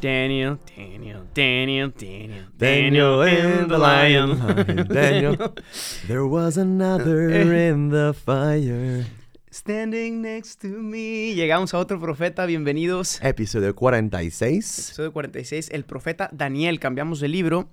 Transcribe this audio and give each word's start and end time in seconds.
Daniel, 0.00 0.58
Daniel, 0.74 1.26
Daniel, 1.34 1.92
Daniel, 1.92 2.46
Daniel 2.56 3.22
and 3.22 3.70
the 3.70 3.76
lion. 3.76 4.88
Daniel. 4.88 5.36
There 6.06 6.24
was 6.24 6.56
another 6.56 7.30
in 7.30 7.90
the 7.90 8.14
fire. 8.14 9.04
Standing 9.50 10.22
next 10.22 10.62
to 10.62 10.68
me. 10.68 11.34
Llegamos 11.34 11.74
a 11.74 11.78
otro 11.78 12.00
profeta, 12.00 12.46
bienvenidos. 12.46 13.20
Episodio 13.22 13.74
46. 13.74 14.88
Episodio 14.88 15.12
46, 15.12 15.68
el 15.70 15.84
profeta 15.84 16.30
Daniel. 16.32 16.80
Cambiamos 16.80 17.20
de 17.20 17.28
libro, 17.28 17.68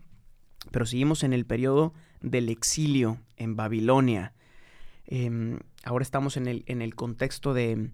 pero 0.72 0.86
seguimos 0.86 1.24
en 1.24 1.32
el 1.32 1.46
periodo 1.46 1.94
del 2.20 2.50
exilio 2.50 3.22
en 3.38 3.56
Babilonia. 3.56 4.34
Em, 5.06 5.60
ahora 5.86 6.04
estamos 6.04 6.36
en 6.36 6.48
el, 6.48 6.66
en 6.68 6.82
el 6.82 6.94
contexto 6.94 7.54
de, 7.54 7.90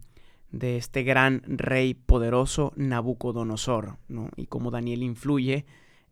de 0.54 0.78
este 0.78 1.04
gran 1.04 1.42
rey 1.48 1.94
poderoso 1.96 2.72
Nabucodonosor, 2.78 3.98
¿no? 4.08 4.30
Y 4.38 4.46
cómo 4.46 4.72
Daniel 4.72 5.04
influye 5.04 5.66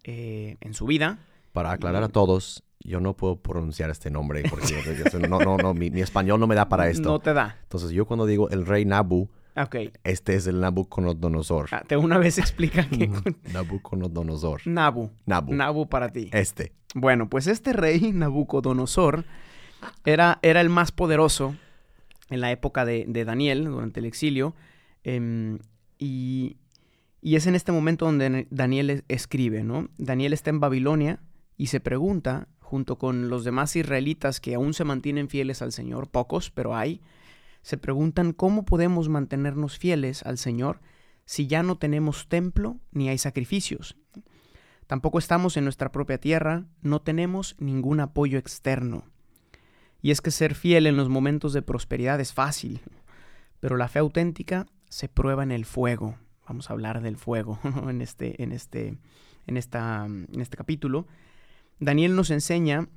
eh, 0.04 0.58
en 0.60 0.74
su 0.74 0.86
vida. 0.86 1.20
Para 1.54 1.72
aclarar 1.72 2.04
a 2.04 2.10
todos, 2.10 2.64
yo 2.80 3.00
no 3.00 3.16
puedo 3.16 3.36
pronunciar 3.38 3.90
este 3.92 4.10
nombre 4.10 4.44
porque 4.50 4.66
yo- 4.68 5.20
no, 5.30 5.40
no, 5.40 5.58
no, 5.58 5.74
mi, 5.74 5.92
mi 5.92 6.02
español 6.02 6.40
no 6.40 6.48
me 6.48 6.56
da 6.56 6.68
para 6.68 6.90
esto. 6.90 7.08
No 7.08 7.20
te 7.20 7.34
da. 7.34 7.58
Entonces 7.64 7.92
yo 7.92 8.06
cuando 8.06 8.26
digo 8.26 8.50
el 8.50 8.66
rey 8.66 8.84
Nabu, 8.84 9.30
este 10.04 10.36
es 10.36 10.48
el 10.48 10.60
Nabucodonosor. 10.60 11.68
Ah, 11.72 11.84
te 11.86 11.96
una 11.98 12.18
vez 12.18 12.38
explica 12.38 12.88
que 12.90 13.10
Nabucodonosor. 13.54 14.62
Nabu. 14.66 15.12
Nabu. 15.26 15.54
Nabu 15.54 15.88
para 15.88 16.12
ti. 16.12 16.30
Este. 16.34 16.74
Bueno, 16.96 17.30
pues 17.30 17.48
este 17.48 17.74
rey 17.74 18.12
Nabucodonosor 18.12 19.26
era, 20.06 20.40
era 20.42 20.62
el 20.62 20.70
más 20.70 20.92
poderoso 20.92 21.56
en 22.32 22.42
la 22.42 22.52
época 22.52 22.86
de, 22.86 23.06
Daniel, 23.26 23.66
durante 23.66 24.00
el 24.00 24.06
exilio, 24.08 24.56
em, 25.04 25.60
y, 26.00 26.58
es 27.22 27.46
en 27.46 27.54
este 27.56 27.72
momento 27.72 28.06
donde 28.06 28.48
Daniel 28.50 28.90
es- 28.90 29.04
escribe, 29.08 29.64
¿no? 29.64 29.90
Daniel 29.98 30.34
está 30.34 30.50
en 30.50 30.60
Babilonia 30.60 31.20
y 31.58 31.68
se 31.68 31.80
pregunta, 31.80 32.48
junto 32.60 32.98
con 32.98 33.30
los 33.30 33.44
demás 33.44 33.76
israelitas 33.76 34.40
que 34.40 34.56
aún 34.56 34.74
se 34.74 34.84
mantienen 34.86 35.30
fieles 35.30 35.62
al 35.62 35.72
Señor, 35.72 36.10
pocos, 36.10 36.50
pero 36.50 36.76
hay, 36.76 37.02
se 37.62 37.78
preguntan 37.78 38.34
cómo 38.34 38.66
podemos 38.66 39.10
mantenernos 39.10 39.78
fieles 39.78 40.24
al 40.24 40.38
Señor 40.40 40.80
si 41.26 41.48
ya 41.48 41.62
no 41.64 41.78
tenemos 41.78 42.28
templo 42.28 42.78
ni 42.92 43.10
hay 43.10 43.18
sacrificios. 43.18 43.98
Tampoco 44.88 45.20
estamos 45.20 45.56
en 45.58 45.64
nuestra 45.64 45.92
propia 45.92 46.18
tierra, 46.18 46.66
no 46.82 47.02
tenemos 47.02 47.56
ningún 47.60 48.00
apoyo 48.00 48.38
externo. 48.38 49.06
Y 50.02 50.12
es 50.12 50.22
que 50.22 50.32
ser 50.32 50.56
fiel 50.56 50.88
en 50.88 50.98
los 50.98 51.10
momentos 51.10 51.54
de 51.54 51.62
prosperidad 51.62 52.20
es 52.20 52.34
fácil, 52.34 52.82
pero 53.60 53.78
la 53.78 53.88
fe 53.88 54.00
auténtica 54.00 54.66
se 54.90 55.08
prueba 55.08 55.44
en 55.44 55.52
el 55.52 55.66
fuego. 55.66 56.18
Vamos 56.48 56.70
a 56.70 56.74
hablar 56.74 57.02
del 57.02 57.18
fuego 57.18 57.60
en, 57.88 58.02
este, 58.02 58.42
en, 58.42 58.52
este, 58.52 58.98
en, 59.48 59.58
esta, 59.58 60.06
en 60.06 60.42
este 60.42 60.58
capítulo. 60.58 61.08
Daniel 61.80 62.16
nos 62.16 62.32
enseña 62.32 62.90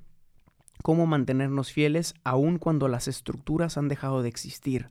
cómo 0.83 1.07
mantenernos 1.07 1.73
fieles 1.73 2.15
aun 2.25 2.59
cuando 2.59 2.89
las 2.89 3.07
estructuras 3.07 3.77
han 3.77 3.89
dejado 3.89 4.23
de 4.23 4.29
existir. 4.29 4.91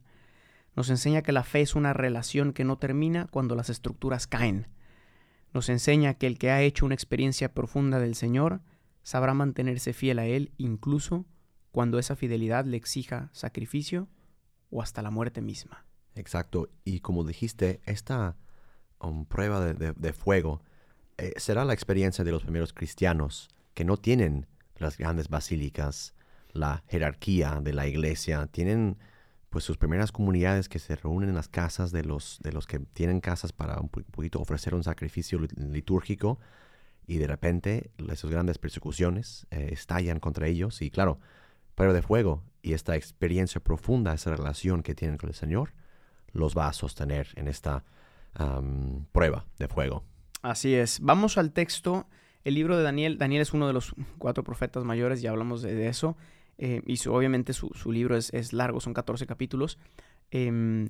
Nos 0.76 0.90
enseña 0.90 1.22
que 1.22 1.32
la 1.32 1.44
fe 1.44 1.62
es 1.62 1.76
una 1.76 1.94
relación 1.94 2.54
que 2.54 2.64
no 2.64 2.78
termina 2.78 3.28
cuando 3.28 3.56
las 3.56 3.70
estructuras 3.70 4.28
caen. 4.28 4.68
Nos 5.54 5.70
enseña 5.70 6.16
que 6.16 6.26
el 6.26 6.40
que 6.40 6.50
ha 6.50 6.62
hecho 6.62 6.86
una 6.86 6.96
experiencia 6.96 7.54
profunda 7.54 8.00
del 8.00 8.16
Señor 8.16 8.62
sabrá 9.04 9.34
mantenerse 9.34 9.94
fiel 9.94 10.18
a 10.18 10.26
Él 10.26 10.52
incluso 10.58 11.26
cuando 11.74 11.98
esa 11.98 12.16
fidelidad 12.16 12.66
le 12.66 12.78
exija 12.78 13.30
sacrificio 13.34 14.08
o 14.70 14.84
hasta 14.84 15.02
la 15.02 15.10
muerte 15.10 15.42
misma. 15.42 15.86
Exacto. 16.14 16.70
Y 16.86 17.00
como 17.00 17.24
dijiste, 17.24 17.82
esta 17.86 18.38
um, 19.02 19.26
prueba 19.26 19.60
de, 19.60 20.14
fuego 20.14 20.62
eh, 21.18 21.34
será 21.38 21.66
la 21.66 21.74
experiencia 21.74 22.24
de 22.24 22.32
los 22.32 22.44
primeros 22.44 22.74
cristianos 22.74 23.50
que 23.74 23.86
no 23.86 23.98
tienen 23.98 24.46
las 24.78 25.00
grandes 25.00 25.30
basílicas, 25.30 26.14
la 26.52 26.84
jerarquía 26.88 27.60
de 27.60 27.74
la 27.74 27.88
iglesia, 27.88 28.46
tienen 28.46 29.00
pues 29.50 29.64
sus 29.64 29.78
primeras 29.78 30.12
comunidades 30.12 30.70
que 30.70 30.78
se 30.78 30.96
reúnen 30.96 31.30
en 31.30 31.36
las 31.36 31.48
casas 31.48 31.92
de 31.92 32.04
los, 32.04 32.38
de 32.44 32.52
los 32.54 32.68
que 32.68 32.80
tienen 32.80 33.20
casas 33.20 33.52
para 33.52 33.80
un 33.80 33.90
po- 33.90 34.04
poquito 34.12 34.40
ofrecer 34.40 34.76
un 34.76 34.84
sacrificio 34.84 35.40
lit- 35.40 35.58
litúrgico 35.58 36.40
y 37.08 37.18
de 37.18 37.26
repente 37.26 37.90
esas 37.98 38.30
grandes 38.30 38.60
persecuciones 38.60 39.48
eh, 39.50 39.70
estallan 39.72 40.20
contra 40.20 40.48
ellos 40.48 40.84
y 40.84 40.92
claro, 40.92 41.20
prueba 41.76 41.94
de 41.94 42.02
fuego 42.02 42.44
y 42.62 42.74
esta 42.74 42.96
experiencia 42.96 43.62
profunda, 43.62 44.14
esa 44.14 44.36
relación 44.36 44.84
que 44.84 44.96
tienen 44.96 45.18
con 45.18 45.30
el 45.30 45.36
Señor, 45.36 45.74
los 46.32 46.56
va 46.58 46.68
a 46.68 46.74
sostener 46.74 47.28
en 47.36 47.48
esta 47.48 47.84
prueba 49.12 49.46
de 49.60 49.68
fuego. 49.68 50.04
Así 50.42 50.74
es. 50.74 51.00
Vamos 51.02 51.38
al 51.38 51.52
texto. 51.52 52.08
El 52.44 52.56
libro 52.56 52.76
de 52.78 52.84
Daniel. 52.84 53.18
Daniel 53.18 53.42
es 53.42 53.54
uno 53.54 53.68
de 53.68 53.74
los 53.74 53.94
cuatro 54.18 54.44
profetas 54.44 54.84
mayores, 54.84 55.22
ya 55.22 55.30
hablamos 55.32 55.62
de, 55.62 55.88
eso. 55.88 56.18
eh, 56.58 56.82
y 56.86 56.98
su- 56.98 57.14
obviamente 57.14 57.54
su, 57.54 57.70
libro 57.92 58.18
es, 58.18 58.34
es 58.34 58.52
largo, 58.54 58.80
son 58.82 58.94
14 58.94 59.26
capítulos. 59.28 59.78
Em, 60.32 60.90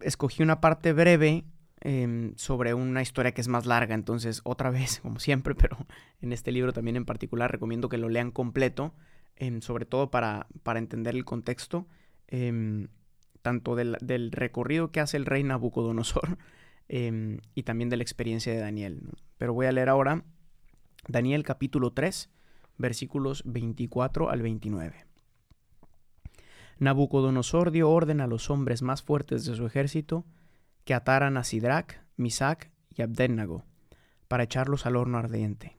escogí 0.00 0.42
una 0.42 0.60
parte 0.60 0.92
breve 0.92 1.44
em, 1.80 2.34
sobre 2.36 2.74
una 2.74 3.02
historia 3.02 3.32
que 3.32 3.40
es 3.40 3.48
más 3.48 3.66
larga. 3.66 3.94
Entonces, 3.94 4.40
otra 4.44 4.70
vez, 4.78 5.00
como 5.00 5.18
siempre, 5.20 5.54
pero 5.54 5.76
en 6.20 6.32
este 6.32 6.52
libro 6.52 6.72
también 6.72 6.96
en 6.96 7.04
particular, 7.04 7.50
recomiendo 7.50 7.88
que 7.88 7.98
lo 7.98 8.08
lean 8.08 8.30
completo, 8.30 8.94
sobre 9.60 9.84
todo 9.84 10.10
para, 10.10 10.46
para 10.62 10.78
entender 10.78 11.14
el 11.14 11.24
contexto, 11.24 11.86
em, 12.28 12.88
tanto 13.42 13.74
del, 13.74 13.96
del 14.00 14.32
recorrido 14.32 14.90
que 14.90 15.00
hace 15.00 15.16
el 15.16 15.26
rey 15.26 15.42
Nabucodonosor 15.42 16.38
em, 16.88 17.40
y 17.54 17.64
también 17.64 17.90
de 17.90 17.96
la 17.96 18.02
experiencia 18.02 18.52
de 18.52 18.60
Daniel. 18.60 19.02
Pero 19.36 19.52
voy 19.52 19.66
a 19.66 19.72
leer 19.72 19.88
ahora 19.88 20.24
Daniel 21.08 21.42
capítulo 21.44 21.92
3, 21.92 22.30
versículos 22.78 23.42
24 23.44 24.30
al 24.30 24.42
29. 24.42 25.06
Nabucodonosor 26.78 27.70
dio 27.70 27.90
orden 27.90 28.20
a 28.20 28.26
los 28.26 28.50
hombres 28.50 28.82
más 28.82 29.02
fuertes 29.02 29.44
de 29.44 29.54
su 29.54 29.66
ejército 29.66 30.24
que 30.84 30.94
ataran 30.94 31.36
a 31.36 31.44
Sidrac, 31.44 32.02
Misac 32.16 32.70
y 32.90 33.02
Abednego 33.02 33.64
para 34.28 34.44
echarlos 34.44 34.86
al 34.86 34.96
horno 34.96 35.18
ardiente. 35.18 35.76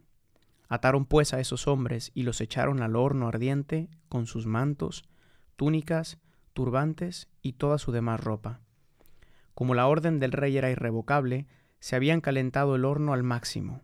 Ataron 0.68 1.06
pues 1.06 1.34
a 1.34 1.40
esos 1.40 1.68
hombres 1.68 2.12
y 2.14 2.24
los 2.24 2.42
echaron 2.42 2.82
al 2.82 2.96
horno 2.96 3.28
ardiente 3.28 3.90
con 4.10 4.26
sus 4.26 4.46
mantos, 4.46 5.04
túnicas, 5.56 6.18
turbantes 6.54 7.30
y 7.42 7.54
toda 7.54 7.78
su 7.78 7.92
demás 7.92 8.20
ropa. 8.20 8.62
Como 9.54 9.74
la 9.74 9.88
orden 9.88 10.20
del 10.20 10.32
rey 10.32 10.58
era 10.58 10.72
irrevocable, 10.72 11.48
se 11.80 11.96
habían 11.96 12.22
calentado 12.22 12.76
el 12.76 12.86
horno 12.86 13.14
al 13.14 13.24
máximo. 13.24 13.82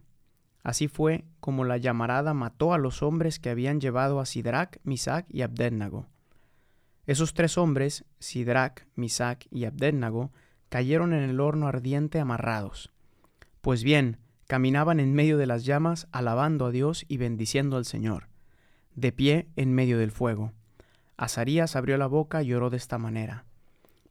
Así 0.64 0.88
fue 0.88 1.26
como 1.40 1.66
la 1.66 1.78
llamarada 1.78 2.34
mató 2.34 2.74
a 2.74 2.78
los 2.78 3.02
hombres 3.02 3.40
que 3.40 3.50
habían 3.50 3.80
llevado 3.80 4.20
a 4.20 4.26
Sidrac, 4.26 4.80
Misac 4.84 5.26
y 5.30 5.42
Abednego. 5.42 6.08
Esos 7.08 7.34
tres 7.34 7.58
hombres, 7.58 8.06
Sidrac, 8.20 8.88
Misac 8.96 9.48
y 9.50 9.66
Abednego, 9.66 10.32
cayeron 10.70 11.14
en 11.14 11.30
el 11.30 11.40
horno 11.40 11.68
ardiente 11.68 12.20
amarrados. 12.20 12.92
Pues 13.62 13.84
bien, 13.84 14.18
caminaban 14.52 15.00
en 15.00 15.14
medio 15.14 15.38
de 15.38 15.46
las 15.46 15.64
llamas, 15.64 16.10
alabando 16.12 16.66
a 16.66 16.72
Dios 16.72 17.06
y 17.08 17.16
bendiciendo 17.16 17.78
al 17.78 17.86
Señor, 17.86 18.28
de 18.96 19.14
pie 19.14 19.48
en 19.56 19.74
medio 19.74 19.98
del 19.98 20.12
fuego. 20.12 20.52
Azarías 21.16 21.78
abrió 21.78 21.98
la 21.98 22.08
boca 22.08 22.44
y 22.44 22.48
lloró 22.48 22.70
de 22.70 22.76
esta 22.76 22.98
manera. 22.98 23.46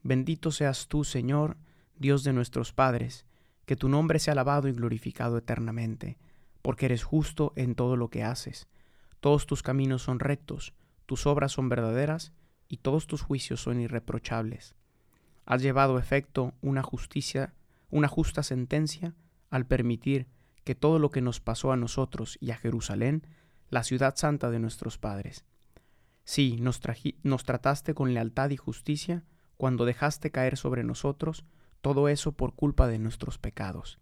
Bendito 0.03 0.51
seas 0.51 0.89
tú, 0.89 1.05
Señor, 1.05 1.59
Dios 1.99 2.25
de 2.25 2.33
nuestros 2.33 2.73
padres, 2.73 3.27
que 3.67 3.77
tu 3.77 3.91
nombre 3.91 4.19
sea 4.19 4.33
alabado 4.33 4.69
y 4.69 4.73
glorificado 4.73 5.37
eternamente, 5.37 6.17
porque 6.63 6.87
eres 6.87 7.05
justo 7.05 7.53
en 7.55 7.75
todo 7.75 7.97
lo 7.97 8.09
que 8.09 8.25
haces. 8.25 8.67
Todos 9.21 9.45
tus 9.45 9.63
caminos 9.63 10.01
son 10.01 10.21
rectos, 10.21 10.73
tus 11.05 11.27
obras 11.27 11.53
son 11.53 11.69
verdaderas, 11.69 12.33
y 12.67 12.79
todos 12.79 13.07
tus 13.07 13.21
juicios 13.21 13.61
son 13.61 13.79
irreprochables. 13.79 14.75
Has 15.45 15.61
llevado 15.61 15.99
efecto 15.99 16.55
una 16.63 16.83
justicia, 16.83 17.53
una 17.91 18.09
justa 18.09 18.43
sentencia, 18.43 19.15
al 19.51 19.67
permitir 19.67 20.27
que 20.65 20.75
todo 20.75 20.99
lo 20.99 21.11
que 21.11 21.21
nos 21.21 21.41
pasó 21.41 21.73
a 21.73 21.77
nosotros 21.77 22.39
y 22.41 22.51
a 22.53 22.57
Jerusalén, 22.57 23.27
la 23.69 23.83
ciudad 23.83 24.15
santa 24.17 24.51
de 24.51 24.59
nuestros 24.59 24.99
padres. 24.99 25.45
Sí, 26.25 26.59
nos, 26.61 26.81
nos 27.23 27.45
trataste 27.45 27.95
con 27.95 28.15
lealtad 28.15 28.51
y 28.51 28.57
justicia 28.57 29.25
cuando 29.57 29.85
dejaste 29.85 30.31
caer 30.31 30.57
sobre 30.57 30.85
nosotros 30.85 31.45
todo 31.81 32.09
eso 32.09 32.33
por 32.33 32.55
culpa 32.55 32.87
de 32.87 32.99
nuestros 32.99 33.39
pecados. 33.39 33.99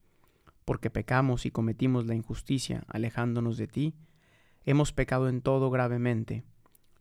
porque 0.68 0.90
pecamos 0.90 1.46
y 1.46 1.50
cometimos 1.50 2.04
la 2.04 2.14
injusticia, 2.14 2.84
alejándonos 2.88 3.56
de 3.56 3.68
ti, 3.68 3.94
hemos 4.66 4.92
pecado 4.92 5.30
en 5.30 5.40
todo 5.40 5.70
gravemente, 5.70 6.44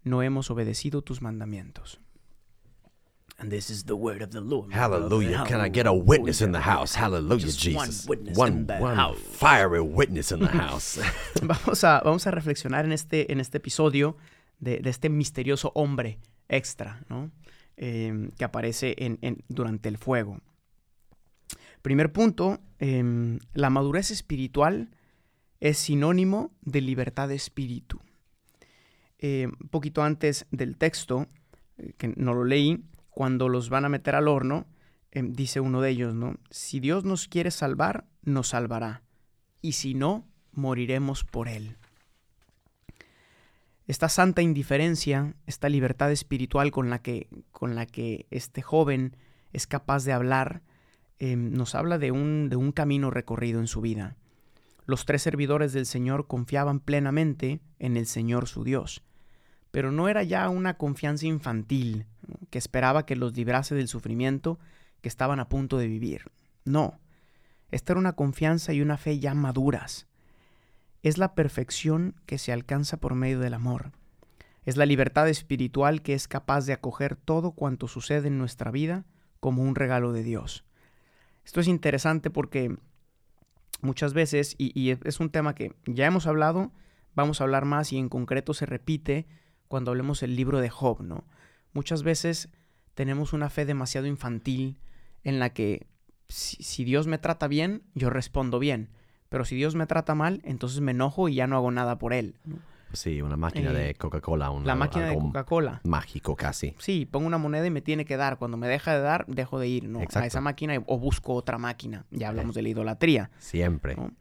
no 0.03 0.23
hemos 0.23 0.49
obedecido 0.49 1.01
tus 1.01 1.21
mandamientos. 1.21 1.99
And 3.39 3.51
this 3.51 3.69
is 3.69 3.83
the 3.83 3.95
word 3.95 4.23
of 4.23 4.31
the 4.31 4.41
Lord. 4.41 4.73
Hallelujah. 4.73 5.43
Can 5.45 5.61
I 5.61 5.69
get 5.69 5.85
a 5.85 5.93
witness 5.93 6.41
in 6.41 6.51
the 6.53 6.59
house? 6.61 6.95
Hallelujah, 6.95 7.45
Just 7.45 7.63
one 7.75 7.85
Jesus. 7.87 8.07
witness 8.07 8.35
one 8.37 8.51
in 8.51 8.65
the 8.67 8.77
one 8.79 8.95
house. 8.95 9.19
fiery 9.19 9.79
witness 9.79 10.31
in 10.31 10.39
the 10.39 10.47
house. 10.47 10.97
Vamos 11.43 11.83
a, 11.83 12.01
vamos 12.03 12.25
a 12.25 12.31
reflexionar 12.31 12.85
en 12.85 12.91
este, 12.93 13.31
en 13.31 13.39
este 13.39 13.57
episodio 13.59 14.17
de, 14.59 14.79
de 14.79 14.89
este 14.89 15.09
misterioso 15.09 15.71
hombre 15.75 16.17
extra, 16.49 17.03
¿no? 17.09 17.29
Eh, 17.77 18.31
que 18.39 18.43
aparece 18.43 18.95
en, 18.97 19.19
en- 19.21 19.43
durante 19.49 19.87
el 19.87 19.97
fuego. 19.99 20.39
Primer 21.83 22.11
punto, 22.11 22.59
em, 22.79 23.37
la 23.53 23.69
madurez 23.69 24.09
espiritual 24.09 24.89
es 25.59 25.77
sinónimo 25.77 26.49
de 26.61 26.81
libertad 26.81 27.27
de 27.27 27.35
espíritu. 27.35 27.99
Eh, 29.19 29.45
un 29.61 29.69
poquito 29.69 30.01
antes 30.01 30.47
del 30.49 30.75
texto, 30.75 31.27
eh, 31.77 31.93
que 31.99 32.13
no 32.17 32.33
lo 32.33 32.43
leí, 32.45 32.83
cuando 33.17 33.49
los 33.49 33.71
van 33.71 33.83
a 33.83 33.89
meter 33.89 34.13
al 34.13 34.27
horno, 34.27 34.67
em, 35.09 35.33
dice 35.33 35.59
uno 35.59 35.81
de 35.81 35.89
ellos, 35.89 36.13
¿no? 36.13 36.35
Si 36.51 36.79
Dios 36.79 37.03
nos 37.03 37.27
quiere 37.27 37.49
salvar, 37.49 38.05
nos 38.21 38.49
salvará. 38.49 39.01
Y 39.59 39.71
si 39.71 39.95
no, 39.95 40.27
moriremos 40.51 41.23
por 41.23 41.47
Él. 41.47 41.77
Esta 43.87 44.07
santa 44.07 44.43
indiferencia, 44.43 45.33
esta 45.47 45.67
libertad 45.67 46.11
espiritual 46.11 46.69
con 46.69 46.91
la 46.91 47.01
que, 47.01 47.27
con 47.51 47.73
la 47.73 47.87
que 47.87 48.27
este 48.29 48.61
joven 48.61 49.17
es 49.51 49.65
capaz 49.65 50.03
de 50.03 50.13
hablar, 50.13 50.61
eh, 51.17 51.35
nos 51.35 51.73
habla 51.73 51.97
de 51.97 52.11
un, 52.11 52.49
de 52.49 52.55
un 52.55 52.71
camino 52.71 53.09
recorrido 53.09 53.59
en 53.59 53.67
su 53.67 53.81
vida. 53.81 54.15
Los 54.85 55.05
tres 55.05 55.23
servidores 55.23 55.73
del 55.73 55.87
Señor 55.87 56.27
confiaban 56.27 56.79
plenamente 56.79 57.61
en 57.79 57.97
el 57.97 58.05
Señor 58.05 58.47
su 58.47 58.63
Dios, 58.63 59.01
pero 59.77 59.91
no 59.91 60.09
era 60.09 60.23
ya 60.23 60.49
una 60.49 60.75
confianza 60.75 61.27
infantil 61.27 62.07
que 62.49 62.57
esperaba 62.57 63.05
que 63.05 63.15
los 63.15 63.37
librase 63.37 63.75
del 63.75 63.87
sufrimiento 63.87 64.57
que 65.01 65.07
estaban 65.07 65.39
a 65.39 65.49
punto 65.49 65.77
de 65.77 65.85
vivir. 65.85 66.31
No, 66.65 66.99
esta 67.69 67.93
era 67.93 67.99
una 67.99 68.13
confianza 68.13 68.73
y 68.73 68.81
una 68.81 68.97
fe 68.97 69.19
ya 69.19 69.35
maduras. 69.35 70.07
Es 71.03 71.19
la 71.19 71.35
perfección 71.35 72.15
que 72.25 72.39
se 72.39 72.51
alcanza 72.51 72.97
por 72.97 73.13
medio 73.13 73.39
del 73.39 73.53
amor. 73.53 73.91
Es 74.65 74.77
la 74.77 74.87
libertad 74.87 75.29
espiritual 75.29 76.01
que 76.01 76.15
es 76.15 76.27
capaz 76.27 76.65
de 76.65 76.73
acoger 76.73 77.15
todo 77.15 77.51
cuanto 77.51 77.87
sucede 77.87 78.29
en 78.29 78.39
nuestra 78.39 78.71
vida 78.71 79.05
como 79.39 79.61
un 79.61 79.75
regalo 79.75 80.11
de 80.11 80.23
Dios. 80.23 80.65
Esto 81.45 81.59
es 81.59 81.67
interesante 81.67 82.31
porque 82.31 82.75
muchas 83.81 84.15
veces, 84.15 84.55
y 84.57 84.89
es 84.89 85.19
un 85.19 85.29
tema 85.29 85.53
que 85.53 85.75
ya 85.85 86.07
hemos 86.07 86.25
hablado, 86.25 86.71
vamos 87.13 87.41
a 87.41 87.43
hablar 87.43 87.65
más 87.65 87.93
y 87.93 87.99
en 87.99 88.09
concreto 88.09 88.55
se 88.55 88.65
repite 88.65 89.27
cuando 89.67 89.91
hablemos 89.91 90.23
el 90.23 90.35
libro 90.35 90.59
de 90.59 90.69
Job, 90.69 91.01
¿no? 91.01 91.23
Muchas 91.73 92.03
veces 92.03 92.49
tenemos 92.93 93.33
una 93.33 93.49
fe 93.49 93.65
demasiado 93.65 94.07
infantil 94.07 94.77
en 95.23 95.39
la 95.39 95.51
que 95.53 95.87
si, 96.29 96.61
si 96.63 96.83
Dios 96.83 97.07
me 97.07 97.17
trata 97.17 97.47
bien, 97.47 97.83
yo 97.93 98.09
respondo 98.09 98.59
bien. 98.59 98.89
Pero 99.29 99.43
si 99.45 99.55
Dios 99.55 99.75
me 99.75 99.85
trata 99.87 100.15
mal, 100.15 100.41
entonces 100.45 100.79
me 100.81 100.91
enojo 100.91 101.27
y 101.29 101.35
ya 101.35 101.47
no 101.47 101.57
hago 101.57 101.69
nada 101.71 101.97
por 101.97 102.13
él. 102.13 102.35
¿no? 102.45 102.57
sí, 102.93 103.21
una 103.21 103.35
máquina 103.35 103.71
Eh, 103.71 103.73
de 103.73 103.95
Coca-Cola. 103.95 104.49
un- 104.49 104.65
La 104.65 104.73
máquina 104.73 105.07
de 105.07 105.15
Coca-Cola. 105.15 105.81
Mágico 105.83 106.35
casi. 106.37 106.73
Sí, 106.79 107.05
pongo 107.05 107.27
una 107.27 107.37
moneda 107.37 107.67
y 107.67 107.69
me 107.69 107.81
tiene 107.81 108.05
que 108.05 108.15
dar. 108.15 108.37
Cuando 108.37 108.55
me 108.55 108.67
deja 108.69 108.93
de 108.95 109.01
dar, 109.01 109.25
dejo 109.27 109.59
de 109.59 109.67
ir 109.67 109.83
¿no? 109.89 109.99
a 109.99 110.25
esa 110.25 110.39
máquina 110.41 110.75
y- 110.75 110.81
o 110.87 110.97
busco 110.97 111.33
otra 111.33 111.57
máquina. 111.57 112.05
Ya 112.11 112.29
hablamos 112.29 112.55
de 112.55 112.61
la 112.61 112.69
idolatría. 112.69 113.29
Siempre. 113.39 113.95
¿no? 113.97 114.11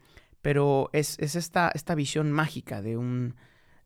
Pero 0.42 0.90
es, 0.92 1.16
es 1.20 1.36
esta, 1.36 1.70
esta 1.74 1.94
visión 1.94 2.32
mágica 2.32 2.82
de 2.82 2.96
un 2.96 3.36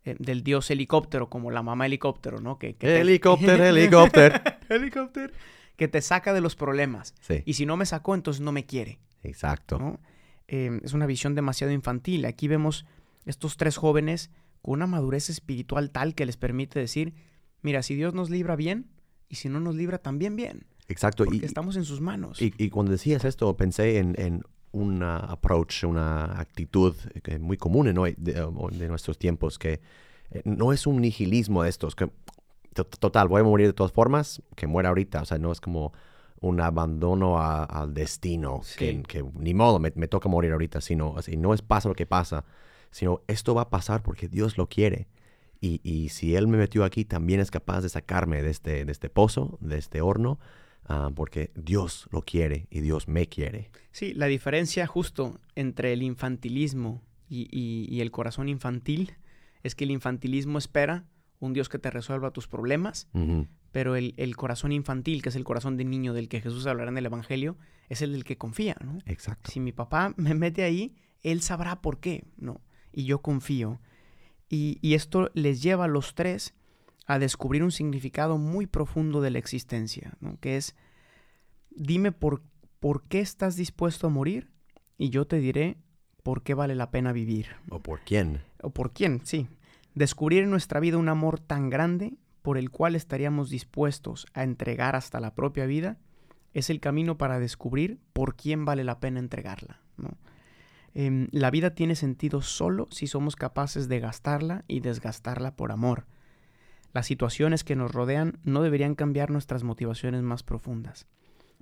eh, 0.05 0.17
del 0.19 0.43
dios 0.43 0.71
helicóptero, 0.71 1.29
como 1.29 1.51
la 1.51 1.63
mamá 1.63 1.87
helicóptero, 1.87 2.39
¿no? 2.41 2.59
Que, 2.59 2.75
que 2.75 2.87
te- 2.87 3.01
Helicóptero, 3.01 3.65
helicóptero. 3.67 4.41
helicóptero. 4.69 5.33
Que 5.77 5.89
te 5.89 6.01
saca 6.03 6.33
de 6.33 6.41
los 6.41 6.57
problemas. 6.57 7.15
Sí, 7.21 7.43
Y 7.47 7.55
si 7.55 7.65
no 7.67 7.77
me 7.77 7.87
sacó, 7.87 8.15
entonces 8.15 8.41
no 8.43 8.53
me 8.53 8.67
quiere. 8.67 8.99
exacto. 9.23 9.79
¿no? 9.79 10.01
Eh, 10.49 10.81
es 10.83 10.93
una 10.93 11.07
visión 11.07 11.35
demasiado 11.35 11.73
infantil. 11.73 12.25
Aquí 12.27 12.49
vemos 12.49 12.85
estos 13.25 13.57
tres 13.57 13.77
jóvenes 13.77 14.31
con 14.63 14.75
una 14.75 14.87
madurez 14.87 15.31
espiritual 15.31 15.91
tal 15.91 16.15
que 16.15 16.27
les 16.27 16.37
permite 16.37 16.79
decir, 16.79 17.15
mira, 17.63 17.83
si 17.83 17.95
Dios 17.95 18.13
nos 18.15 18.29
libra 18.31 18.57
bien, 18.57 18.91
y 19.29 19.37
si 19.37 19.49
no 19.49 19.61
nos 19.61 19.75
libra 19.77 19.99
también 19.99 20.35
bien, 20.37 20.67
Exacto. 20.89 21.25
porque 21.25 21.39
Y, 21.39 21.45
estamos 21.45 21.77
en 21.77 21.85
sus 21.85 22.01
manos. 22.01 22.43
y, 22.43 22.53
y 22.59 22.69
cuando 22.69 22.93
decías 22.93 23.25
esto, 23.25 23.57
pensé 23.57 23.99
en, 23.99 24.15
en 24.19 24.43
un 24.73 25.03
approach, 25.03 25.85
una 25.85 26.39
actitud 26.41 26.95
que 27.23 27.39
muy 27.39 27.57
común 27.57 27.89
en 27.89 27.99
hoy, 27.99 28.15
de, 28.19 28.35
de 28.35 28.89
nuestros 28.89 29.19
tiempos, 29.19 29.59
que 29.59 29.81
eh, 30.31 30.43
no 30.45 30.73
es 30.73 30.87
un 30.87 31.01
nihilismo 31.01 31.63
de 31.65 31.71
estos, 31.71 31.95
que 31.97 32.11
to- 32.75 32.85
total, 32.85 33.29
voy 33.29 33.41
a 33.41 33.45
morir 33.45 33.67
de 33.67 33.73
todas 33.73 33.93
formas, 33.93 34.43
que 34.55 34.67
muera 34.67 34.91
ahorita, 34.91 35.23
o 35.23 35.25
sea, 35.25 35.39
no 35.39 35.51
es 35.51 35.61
como 35.61 35.93
un 36.41 36.61
abandono 36.61 37.39
a- 37.41 37.65
al 37.65 37.93
destino, 37.95 38.61
Sí. 38.63 38.79
que, 38.79 39.03
que 39.03 39.25
ni 39.35 39.55
modo, 39.55 39.79
me, 39.79 39.93
me 39.97 40.09
toca 40.09 40.29
morir 40.29 40.53
ahorita, 40.53 40.81
sino, 40.81 41.15
así, 41.19 41.37
no 41.37 41.53
es 41.53 41.63
pasa 41.63 41.89
lo 41.89 41.95
que 41.95 42.07
pasa, 42.07 42.45
sino 42.91 43.23
esto 43.27 43.55
va 43.55 43.63
a 43.63 43.71
pasar 43.71 44.03
porque 44.03 44.29
Dios 44.29 44.57
lo 44.57 44.69
quiere. 44.69 45.09
Y, 45.61 45.81
y 45.85 46.09
si 46.09 46.37
Él 46.37 46.47
me 46.49 46.57
metió 46.57 46.85
aquí, 46.85 47.05
también 47.05 47.41
es 47.41 47.51
capaz 47.51 47.83
de 47.83 47.89
sacarme 47.91 48.41
de 48.43 48.51
este, 48.51 48.85
de 48.87 48.93
este 48.93 49.11
pozo, 49.11 49.59
de 49.61 49.77
este 49.79 50.01
horno, 50.01 50.39
ah, 50.91 51.11
porque 51.15 51.51
Dios 51.55 52.07
lo 52.13 52.23
quiere 52.23 52.67
y 52.71 52.81
Dios 52.81 53.09
me 53.09 53.27
quiere. 53.29 53.71
Sí, 53.93 54.13
la 54.15 54.27
diferencia 54.27 54.87
justo 54.87 55.39
entre 55.55 55.93
el 55.93 56.03
infantilismo 56.03 57.03
y, 57.29 57.49
y- 57.51 57.87
y 57.95 58.01
el 58.01 58.11
corazón 58.11 58.49
infantil 58.49 59.13
es 59.63 59.75
que 59.75 59.85
el 59.85 59.91
infantilismo 59.93 60.59
espera 60.59 61.05
un 61.39 61.53
Dios 61.53 61.69
que 61.69 61.79
te 61.79 61.91
resuelva 61.91 62.33
tus 62.33 62.49
problemas, 62.49 63.09
pero 63.73 63.95
el, 63.97 64.15
el 64.19 64.37
corazón 64.37 64.73
infantil, 64.73 65.23
que 65.23 65.29
es 65.31 65.37
el 65.37 65.45
corazón 65.45 65.77
de 65.77 65.85
niño 65.85 66.13
del 66.13 66.29
que 66.29 66.41
Jesús 66.41 66.67
hablará 66.67 66.91
en 66.91 66.99
el 66.99 67.07
Evangelio, 67.07 67.57
es 67.89 68.03
el 68.03 68.13
del 68.13 68.25
que 68.25 68.37
confía, 68.37 68.77
¿no? 68.85 68.99
Exacto. 69.07 69.51
Si 69.51 69.59
mi 69.61 69.73
papá 69.73 70.13
me 70.17 70.35
mete 70.35 70.65
ahí, 70.65 70.95
él 71.23 71.41
sabrá 71.41 71.81
por 71.81 71.99
qué, 72.01 72.25
¿no? 72.37 72.61
Y 72.93 73.05
yo 73.05 73.21
confío. 73.23 73.81
Y, 74.49 74.79
y 74.83 74.95
esto 74.95 75.31
les 75.35 75.63
lleva 75.63 75.85
a 75.85 75.89
los 75.89 76.15
tres 76.15 76.53
a 77.07 77.19
descubrir 77.19 77.63
un 77.63 77.73
significado 77.73 78.39
muy 78.39 78.67
profundo 78.67 79.21
de 79.21 79.31
la 79.31 79.39
existencia, 79.39 80.17
¿no? 80.21 80.39
Que 80.41 80.57
es, 80.57 80.77
dime 81.71 82.13
por, 82.13 82.43
por 82.79 83.05
qué 83.05 83.21
estás 83.21 83.57
dispuesto 83.57 84.07
a 84.07 84.11
morir 84.11 84.51
y 84.97 85.11
yo 85.11 85.27
te 85.27 85.39
diré 85.39 85.79
por 86.23 86.43
qué 86.43 86.55
vale 86.55 86.75
la 86.75 86.91
pena 86.91 87.13
vivir. 87.13 87.49
¿O 87.71 87.81
por 87.81 88.01
quién? 88.01 88.43
¿O 88.63 88.71
por 88.71 88.93
quién? 88.93 89.21
Sí. 89.25 89.49
Descubrir 89.95 90.45
en 90.45 90.51
nuestra 90.51 90.81
vida 90.81 90.99
un 90.99 91.09
amor 91.09 91.41
tan 91.41 91.71
grande 91.71 92.15
por 92.43 92.59
el 92.59 92.71
cual 92.71 92.95
estaríamos 92.95 93.51
dispuestos 93.51 94.27
a 94.35 94.45
entregar 94.45 94.97
hasta 94.97 95.21
la 95.21 95.35
propia 95.35 95.67
vida 95.67 95.99
es 96.53 96.71
el 96.71 96.81
camino 96.81 97.19
para 97.19 97.39
descubrir 97.39 98.01
por 98.13 98.37
quién 98.37 98.65
vale 98.65 98.85
la 98.85 99.01
pena 99.01 99.21
entregarla. 99.21 99.81
¿no? 99.97 100.17
Em, 100.95 101.29
la 101.31 101.51
vida 101.51 101.75
tiene 101.75 101.95
sentido 101.95 102.43
solo 102.43 102.89
si 102.91 103.07
somos 103.07 103.37
capaces 103.37 103.89
de 103.89 104.01
gastarla 104.01 104.65
y 104.67 104.81
desgastarla 104.81 105.55
por 105.55 105.73
amor. 105.73 106.07
Las 106.93 107.07
situaciones 107.07 107.65
que 107.65 107.77
nos 107.77 107.93
rodean 107.93 108.39
no 108.43 108.63
deberían 108.63 108.95
cambiar 108.95 109.31
nuestras 109.31 109.63
motivaciones 109.63 110.23
más 110.23 110.43
profundas. 110.43 111.07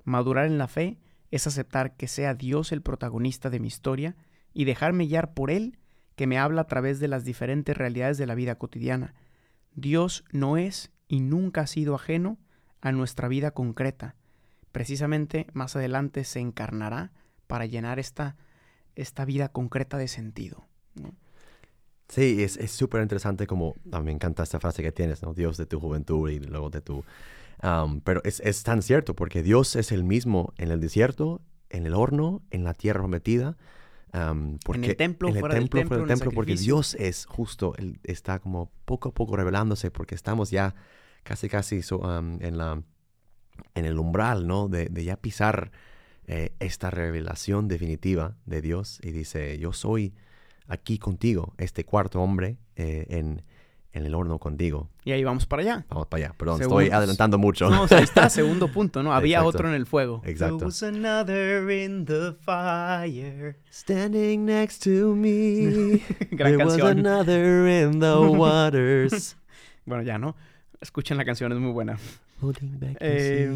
Madurar 0.03 0.45
en 0.45 0.57
la 0.57 0.67
fe 0.67 0.97
es 1.31 1.45
aceptar 1.45 1.95
que 1.95 2.07
sea 2.07 2.33
Dios 2.33 2.71
el 2.71 2.81
protagonista 2.81 3.49
de 3.49 3.59
mi 3.59 3.67
historia 3.67 4.15
y 4.53 4.65
dejarme 4.65 5.05
guiar 5.05 5.33
por 5.33 5.51
Él 5.51 5.77
que 6.15 6.27
me 6.27 6.37
habla 6.37 6.61
a 6.61 6.67
través 6.67 6.99
de 6.99 7.07
las 7.07 7.23
diferentes 7.23 7.77
realidades 7.77 8.17
de 8.17 8.25
la 8.25 8.35
vida 8.35 8.55
cotidiana. 8.55 9.13
Dios 9.73 10.25
no 10.31 10.57
es 10.57 10.91
y 11.07 11.21
nunca 11.21 11.61
ha 11.61 11.67
sido 11.67 11.95
ajeno 11.95 12.37
a 12.81 12.91
nuestra 12.91 13.27
vida 13.27 13.51
concreta. 13.51 14.15
Precisamente 14.71 15.47
más 15.53 15.75
adelante 15.75 16.23
se 16.23 16.39
encarnará 16.39 17.11
para 17.47 17.65
llenar 17.65 17.99
esta, 17.99 18.35
esta 18.95 19.25
vida 19.25 19.49
concreta 19.49 19.97
de 19.97 20.07
sentido. 20.07 20.67
Sí, 22.09 22.41
es 22.43 22.57
es 22.57 22.71
súper 22.71 23.01
interesante 23.01 23.45
como, 23.47 23.75
ah, 23.91 24.01
me 24.01 24.11
encanta 24.11 24.43
esta 24.43 24.59
frase 24.59 24.81
que 24.81 24.91
tienes, 24.91 25.21
¿no? 25.21 25.33
Dios 25.33 25.57
de 25.57 25.65
tu 25.67 25.79
juventud 25.79 26.29
y 26.29 26.39
luego 26.39 26.69
de 26.69 26.81
tu... 26.81 27.03
Am, 27.61 28.01
pero 28.01 28.21
es, 28.23 28.39
es 28.39 28.63
tan 28.63 28.81
cierto 28.81 29.15
porque 29.15 29.43
Dios 29.43 29.75
es 29.75 29.91
el 29.91 30.03
mismo 30.03 30.53
en 30.57 30.71
el 30.71 30.79
desierto, 30.79 31.41
en 31.69 31.85
el 31.85 31.93
horno, 31.93 32.41
en 32.51 32.63
la 32.63 32.73
tierra 32.73 33.01
prometida. 33.01 33.57
am, 34.11 34.57
porque, 34.65 34.95
templo, 34.95 35.29
en 35.29 35.35
el 35.35 35.39
fuera 35.41 35.55
del 35.55 35.63
templo, 35.65 35.81
templo, 35.81 35.97
fuera 35.97 36.03
del 36.03 36.07
en 36.07 36.13
el 36.13 36.19
templo, 36.19 36.31
porque. 36.35 36.55
Dios 36.55 36.95
es 36.95 37.25
justo, 37.25 37.75
Él 37.77 37.99
está 38.03 38.39
como 38.39 38.71
poco 38.85 39.09
a 39.09 39.13
poco 39.13 39.35
revelándose 39.37 39.91
porque 39.91 40.15
estamos 40.15 40.51
ya 40.51 40.73
casi 41.23 41.47
casi 41.49 41.81
so- 41.83 42.01
en 42.19 42.57
la 42.57 42.81
en 43.75 43.85
el 43.85 43.99
umbral, 43.99 44.47
¿no? 44.47 44.67
De, 44.67 44.85
de 44.87 45.03
ya 45.03 45.17
pisar 45.17 45.71
eh, 46.27 46.53
esta 46.59 46.89
revelación 46.91 47.67
definitiva 47.67 48.35
de 48.45 48.61
Dios 48.61 48.99
y 49.03 49.11
dice, 49.11 49.57
yo 49.59 49.73
soy 49.73 50.13
aquí 50.69 50.97
contigo, 50.97 51.53
este 51.57 51.83
cuarto 51.83 52.21
hombre, 52.21 52.57
eh, 52.77 53.05
en, 53.09 53.41
en 53.91 54.05
el 54.05 54.13
horno 54.15 54.37
contigo. 54.39 54.87
Y 55.03 55.11
ahí 55.11 55.23
vamos 55.23 55.45
para 55.45 55.63
allá. 55.63 55.85
Vamos 55.89 56.07
para 56.07 56.25
allá. 56.27 56.35
Perdón, 56.37 56.59
Según- 56.59 56.83
estoy 56.83 56.95
adelantando 56.95 57.37
mucho. 57.37 57.69
No, 57.69 57.81
o 57.83 57.87
sea, 57.87 57.97
ahí 57.97 58.03
está, 58.05 58.29
segundo 58.29 58.71
punto, 58.71 59.01
¿no? 59.03 59.13
Había 59.13 59.39
Exacto. 59.39 59.57
otro 59.57 59.69
en 59.69 59.75
el 59.75 59.85
fuego. 59.87 60.21
Exacto. 60.25 60.57
There 60.57 60.65
was 60.67 60.83
another 60.83 61.69
in 61.71 62.05
the 62.05 62.33
fire. 62.41 63.57
Standing 63.71 64.45
next 64.45 64.83
to 64.83 65.15
me. 65.15 66.01
Gran 66.31 66.53
there 66.53 66.65
was 66.65 66.77
canción. 66.77 66.99
another 67.05 67.67
in 67.67 67.99
the 67.99 68.15
waters. 68.37 69.35
Bueno, 69.85 70.03
ya, 70.03 70.17
¿no? 70.17 70.35
Escuchen 70.81 71.17
la 71.17 71.25
canción, 71.25 71.51
es 71.51 71.57
muy 71.59 71.71
buena. 71.71 71.97
Holding. 72.41 72.79
Eh, 73.01 73.51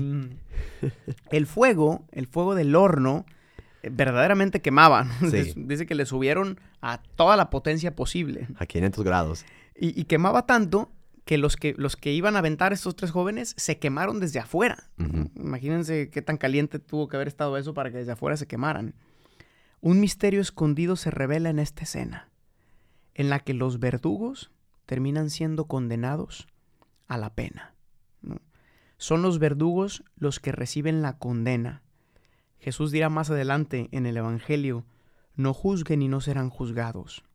el 1.31 1.45
fuego, 1.47 2.03
el 2.11 2.27
fuego 2.27 2.53
del 2.55 2.75
horno, 2.75 3.25
verdaderamente 3.91 4.61
quemaba. 4.61 5.03
¿no? 5.03 5.13
Sí. 5.31 5.53
Dice- 5.55 5.85
que 5.85 5.95
le 5.95 6.05
subieron 6.05 6.59
a 6.81 7.01
toda 7.15 7.35
la 7.37 7.49
potencia 7.49 7.95
posible. 7.95 8.47
A 8.57 8.65
500 8.65 9.03
grados. 9.03 9.45
Y, 9.75 9.99
y 9.99 10.05
quemaba 10.05 10.45
tanto 10.45 10.91
que 11.25 11.37
los, 11.37 11.55
que 11.55 11.73
los 11.77 11.95
que 11.95 12.11
iban 12.11 12.35
a 12.35 12.39
aventar 12.39 12.73
estos 12.73 12.95
tres 12.95 13.11
jóvenes 13.11 13.53
se 13.57 13.79
quemaron 13.79 14.19
desde 14.19 14.39
afuera. 14.39 14.89
Imagínense 15.35 16.09
qué 16.09 16.21
tan 16.21 16.37
caliente 16.37 16.79
tuvo 16.79 17.07
que 17.07 17.15
haber 17.15 17.27
estado 17.27 17.57
eso 17.57 17.73
para 17.73 17.91
que 17.91 17.97
desde 17.97 18.11
afuera 18.11 18.35
se 18.37 18.47
quemaran. 18.47 18.93
Un 19.79 19.99
misterio 19.99 20.41
escondido 20.41 20.95
se 20.95 21.11
revela 21.11 21.49
en 21.49 21.59
esta 21.59 21.83
escena, 21.83 22.29
en 23.13 23.29
la 23.29 23.39
que 23.39 23.53
los 23.53 23.79
verdugos 23.79 24.51
terminan 24.85 25.29
siendo 25.29 25.65
condenados 25.65 26.47
a 27.07 27.17
la 27.17 27.33
pena. 27.35 27.73
¿no? 28.21 28.41
Son 28.97 29.21
los 29.21 29.39
verdugos 29.39 30.03
los 30.17 30.39
que 30.39 30.51
reciben 30.51 31.01
la 31.01 31.17
condena. 31.17 31.82
Jesús 32.63 32.91
dirá 32.91 33.09
más 33.09 33.29
adelante 33.29 33.89
en 33.91 34.05
el 34.05 34.15
Evangelio, 34.15 34.85
no 35.35 35.53
juzguen 35.53 36.01
y 36.01 36.07
no 36.07 36.21
serán 36.21 36.49
juzgados, 36.49 37.25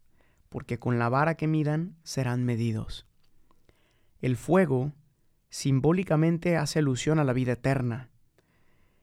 porque 0.49 0.79
con 0.79 0.99
la 0.99 1.11
vara 1.11 1.35
que 1.35 1.47
midan 1.47 1.97
serán 2.03 2.47
medidos. 2.47 3.07
El 4.23 4.39
fuego 4.39 4.93
simbólicamente 5.51 6.57
hace 6.57 6.79
alusión 6.79 7.19
a 7.19 7.25
la 7.25 7.35
vida 7.35 7.53
eterna. 7.53 8.09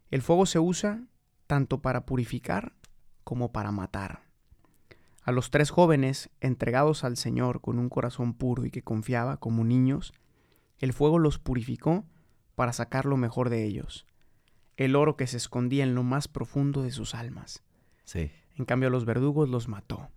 El 0.10 0.24
fuego 0.24 0.48
se 0.48 0.58
usa 0.58 1.04
tanto 1.46 1.84
para 1.84 2.08
purificar 2.08 2.74
como 3.24 3.52
para 3.52 3.72
matar. 3.72 4.24
A 5.22 5.32
los 5.32 5.52
tres 5.52 5.70
jóvenes, 5.70 6.32
entregados 6.42 7.04
al 7.04 7.18
Señor 7.18 7.62
con 7.62 7.78
un 7.78 7.88
corazón 7.88 8.34
puro 8.34 8.66
y 8.66 8.72
que 8.72 8.82
confiaba 8.82 9.38
como 9.38 9.64
niños, 9.64 10.12
el 10.80 10.92
fuego 10.92 11.20
los 11.20 11.38
purificó 11.38 12.04
para 12.56 12.74
sacar 12.74 13.06
lo 13.06 13.16
mejor 13.16 13.52
de 13.52 13.64
ellos, 13.64 14.08
el 14.78 14.96
oro 14.96 15.16
que 15.18 15.28
se 15.28 15.38
escondía 15.38 15.84
en 15.84 15.96
lo 15.96 16.04
más 16.04 16.28
profundo 16.28 16.82
de 16.84 16.92
sus 16.92 17.16
almas. 17.16 17.64
Sí. 18.04 18.32
En 18.58 18.66
cambio, 18.66 18.88
a 18.88 18.92
los 18.92 19.06
verdugos 19.06 19.50
los 19.50 19.68
mató. 19.68 20.10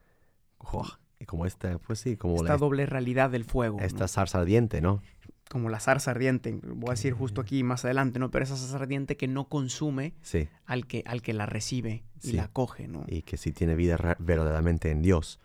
Uah, 0.73 0.99
Y 1.21 1.25
como 1.27 1.47
esta, 1.47 1.79
pues 1.79 1.99
sí, 2.00 2.17
como 2.17 2.37
Esta 2.37 2.49
la, 2.55 2.57
doble 2.59 2.87
realidad 2.87 3.31
del 3.31 3.45
fuego. 3.45 3.79
¿no? 3.79 3.85
esta 3.85 4.07
zarza 4.09 4.41
ardiente, 4.41 4.81
¿no? 4.81 5.03
como 5.50 5.71
la 5.71 5.81
zarza 5.81 6.11
ardiente, 6.11 6.61
voy 6.62 6.88
a 6.88 6.93
decir 6.93 7.15
justo 7.15 7.41
aquí 7.41 7.62
más 7.62 7.83
adelante, 7.87 8.19
¿no? 8.19 8.31
Pero 8.31 8.45
esa 8.45 8.55
zarza 8.57 8.77
ardiente 8.77 9.17
que 9.17 9.27
no 9.29 9.49
consume 9.49 10.12
Sí. 10.21 10.47
al 10.67 10.87
que, 10.87 11.03
al 11.07 11.23
que 11.23 11.33
la 11.33 11.47
recibe 11.47 12.05
y 12.23 12.29
Sí. 12.29 12.33
la 12.33 12.49
coge, 12.49 12.87
¿no? 12.87 13.05
Y 13.09 13.23
que 13.23 13.38
sí 13.38 13.50
tiene 13.53 13.75
vida 13.75 13.97
verdaderamente 14.19 14.91
en 14.91 15.00
Dios. 15.00 15.41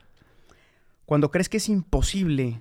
Cuando 1.05 1.31
crees 1.31 1.47
que 1.47 1.55
es 1.57 1.69
imposible 1.69 2.59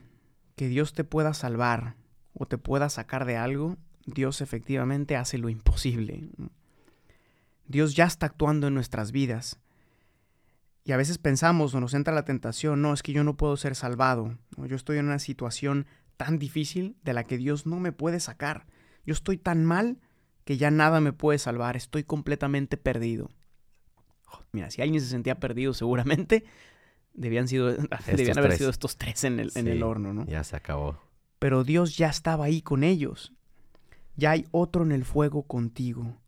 que 0.54 0.68
Dios 0.68 0.92
te 0.92 1.02
pueda 1.02 1.34
salvar 1.34 1.96
o 2.32 2.46
te 2.46 2.58
pueda 2.58 2.88
sacar 2.88 3.24
de 3.24 3.36
algo, 3.36 3.76
Dios 4.06 4.40
efectivamente 4.40 5.16
hace 5.16 5.38
lo 5.38 5.48
imposible. 5.48 6.28
Dios 7.66 7.94
ya 7.94 8.04
está 8.04 8.26
actuando 8.26 8.66
en 8.66 8.74
nuestras 8.74 9.12
vidas. 9.12 9.58
Y 10.84 10.92
a 10.92 10.96
veces 10.96 11.18
pensamos 11.18 11.74
o 11.74 11.80
nos 11.80 11.94
entra 11.94 12.12
la 12.12 12.24
tentación, 12.24 12.82
no, 12.82 12.92
es 12.92 13.02
que 13.02 13.12
yo 13.12 13.22
no 13.22 13.36
puedo 13.36 13.56
ser 13.56 13.76
salvado, 13.76 14.36
¿no? 14.56 14.66
yo 14.66 14.74
estoy 14.74 14.98
en 14.98 15.06
una 15.06 15.20
situación 15.20 15.86
tan 16.16 16.38
difícil 16.38 16.96
de 17.04 17.12
la 17.12 17.24
que 17.24 17.38
Dios 17.38 17.66
no 17.66 17.78
me 17.78 17.92
puede 17.92 18.18
sacar. 18.18 18.66
Yo 19.06 19.12
estoy 19.12 19.38
tan 19.38 19.64
mal 19.64 20.00
que 20.44 20.56
ya 20.56 20.70
nada 20.70 21.00
me 21.00 21.12
puede 21.12 21.38
salvar, 21.38 21.76
estoy 21.76 22.02
completamente 22.02 22.76
perdido. 22.76 23.30
Mira, 24.50 24.70
si 24.70 24.82
alguien 24.82 25.00
se 25.00 25.06
sentía 25.06 25.38
perdido 25.38 25.72
seguramente, 25.72 26.44
debían, 27.14 27.46
sido, 27.46 27.68
debían 28.06 28.38
haber 28.38 28.50
tres. 28.50 28.58
sido 28.58 28.70
estos 28.70 28.96
tres 28.96 29.24
en 29.24 29.38
el, 29.38 29.52
en 29.54 29.68
el 29.68 29.82
horno, 29.82 30.12
¿no? 30.12 30.26
Ya 30.26 30.42
se 30.42 30.56
acabó. 30.56 30.98
Pero 31.38 31.64
Dios 31.64 31.96
ya 31.96 32.08
estaba 32.08 32.44
ahí 32.44 32.60
con 32.60 32.82
ellos. 32.82 33.32
Ya 34.16 34.32
hay 34.32 34.46
otro 34.50 34.84
en 34.84 34.92
el 34.92 35.04
fuego 35.04 35.44
contigo. 35.44 36.18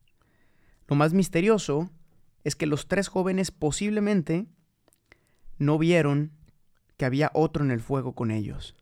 Lo 0.87 0.97
más 0.97 1.13
misterioso 1.13 1.91
es 2.45 2.57
que 2.57 2.67
los 2.67 2.89
tres 2.89 3.09
jóvenes 3.09 3.51
posiblemente 3.51 4.47
no 5.59 5.79
vieron 5.79 6.33
que 6.97 7.05
había 7.05 7.31
otro 7.35 7.65
en 7.65 7.71
el 7.71 7.81
fuego 7.81 8.15
con 8.15 8.31
ellos. 8.31 8.77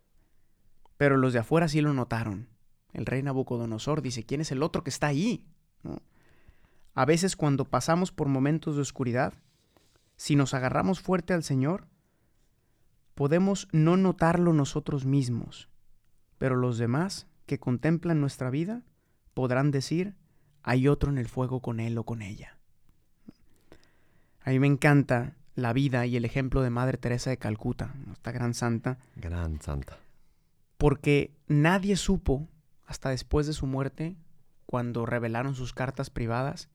Pero 0.96 1.16
los 1.16 1.32
de 1.32 1.40
afuera 1.40 1.68
sí 1.68 1.80
lo 1.80 1.92
notaron. 1.94 2.48
El 2.92 3.06
rey 3.06 3.22
Nabucodonosor 3.22 4.02
dice, 4.02 4.24
¿quién 4.24 4.40
es 4.40 4.52
el 4.52 4.62
otro 4.62 4.84
que 4.84 4.90
está 4.90 5.06
ahí? 5.06 5.46
A 6.94 7.04
veces 7.04 7.36
cuando 7.36 7.64
pasamos 7.64 8.12
por 8.12 8.28
momentos 8.28 8.76
de 8.76 8.82
oscuridad, 8.82 9.32
si 10.16 10.36
nos 10.36 10.54
agarramos 10.54 11.00
fuerte 11.00 11.32
al 11.32 11.42
Señor, 11.42 11.86
podemos 13.14 13.68
no 13.72 13.96
notarlo 13.96 14.52
nosotros 14.52 15.06
mismos, 15.06 15.68
pero 16.38 16.54
los 16.54 16.78
demás 16.78 17.26
que 17.46 17.58
contemplan 17.58 18.20
nuestra 18.20 18.50
vida 18.50 18.82
podrán 19.34 19.70
decir, 19.70 20.14
hay 20.62 20.88
otro 20.88 21.10
en 21.10 21.18
el 21.18 21.28
fuego 21.28 21.60
con 21.60 21.80
él 21.80 21.96
o 21.98 22.04
con 22.04 22.22
ella. 22.22 22.56
A 24.44 24.50
mí 24.50 24.58
me 24.58 24.66
encanta 24.66 25.36
la 25.54 25.72
vida 25.72 26.06
y 26.06 26.16
el 26.16 26.24
ejemplo 26.24 26.62
de 26.62 26.70
Madre 26.70 26.98
Teresa 26.98 27.30
de 27.30 27.36
Calcuta, 27.36 27.94
esta 28.12 28.32
gran 28.32 28.54
santa, 28.54 28.98
Gran 29.16 29.60
santa. 29.60 29.98
porque 30.78 31.34
nadie 31.46 31.96
supo 31.96 32.48
hasta 32.86 33.10
después 33.10 33.46
de 33.46 33.52
su 33.52 33.66
muerte, 33.66 34.16
cuando 34.66 35.06
revelaron 35.06 35.54
sus 35.54 35.72
cartas 35.72 36.10
privadas, 36.10 36.68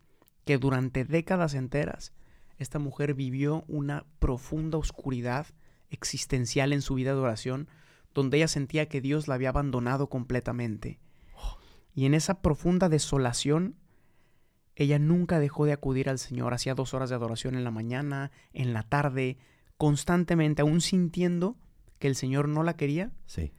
que 0.45 0.57
durante 0.57 1.03
décadas 1.03 1.53
enteras 1.55 2.13
esta 2.57 2.79
mujer 2.79 3.13
vivió 3.13 3.65
una 3.67 4.05
profunda 4.19 4.77
oscuridad 4.77 5.47
existencial 5.89 6.73
en 6.73 6.81
su 6.81 6.95
vida 6.95 7.13
de 7.13 7.19
oración, 7.19 7.67
donde 8.13 8.37
ella 8.37 8.47
sentía 8.47 8.87
que 8.87 9.01
Dios 9.01 9.27
la 9.27 9.35
había 9.35 9.49
abandonado 9.49 10.07
completamente. 10.09 10.99
Y 11.97 12.05
en 12.05 12.13
esa 12.13 12.43
profunda 12.43 12.89
desolación, 12.89 13.75
ella 14.75 14.99
nunca 14.99 15.39
dejó 15.39 15.65
de 15.65 15.71
acudir 15.73 16.09
al 16.09 16.19
Señor. 16.19 16.53
Hacía 16.53 16.75
dos 16.75 16.93
horas 16.93 17.09
de 17.09 17.15
adoración 17.15 17.55
en 17.55 17.63
la 17.63 17.71
mañana, 17.71 18.29
en 18.53 18.71
la 18.71 18.83
tarde, 18.83 19.39
constantemente, 19.77 20.61
aún 20.61 20.79
sintiendo 20.81 21.57
que 21.97 22.05
el 22.07 22.13
Señor 22.15 22.49
no 22.49 22.61
la 22.61 22.75
quería, 22.75 23.09
Sí. 23.25 23.51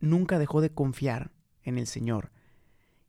nunca 0.00 0.40
dejó 0.40 0.60
de 0.60 0.70
confiar 0.70 1.30
en 1.62 1.78
el 1.78 1.86
Señor. 1.86 2.32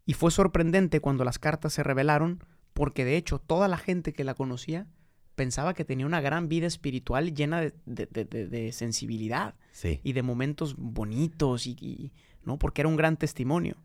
Y 0.05 0.13
fue 0.13 0.29
sorprendente 0.29 0.99
cuando 0.99 1.23
las 1.23 1.39
cartas 1.39 1.73
se 1.73 1.81
revelaron, 1.81 2.43
porque 2.75 3.03
de 3.03 3.17
hecho 3.17 3.39
toda 3.39 3.67
la 3.67 3.77
gente 3.79 4.13
que 4.13 4.23
la 4.23 4.35
conocía 4.35 4.85
pensaba 5.33 5.73
que 5.73 5.85
tenía 5.85 6.05
una 6.05 6.21
gran 6.21 6.49
vida 6.49 6.67
espiritual 6.67 7.33
llena 7.33 7.61
de, 7.61 7.73
de- 7.87 8.05
de- 8.05 8.25
de- 8.25 8.47
de 8.47 8.71
sensibilidad 8.73 9.55
Sí. 9.71 10.01
y 10.03 10.13
de 10.13 10.21
momentos 10.21 10.75
bonitos, 10.77 11.65
y, 11.65 11.71
y- 11.81 12.11
¿no? 12.43 12.59
porque 12.59 12.81
era 12.83 12.89
un 12.89 12.95
gran 12.95 13.17
testimonio. 13.17 13.75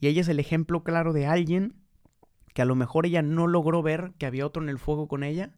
Y 0.00 0.08
ella 0.08 0.22
es 0.22 0.28
el 0.28 0.40
ejemplo 0.40 0.82
claro 0.82 1.12
de 1.12 1.26
alguien 1.26 1.74
que 2.54 2.62
a 2.62 2.64
lo 2.64 2.74
mejor 2.74 3.06
ella 3.06 3.22
no 3.22 3.46
logró 3.46 3.82
ver 3.82 4.12
que 4.18 4.26
había 4.26 4.46
otro 4.46 4.62
en 4.62 4.68
el 4.68 4.78
fuego 4.78 5.06
con 5.08 5.22
ella, 5.22 5.52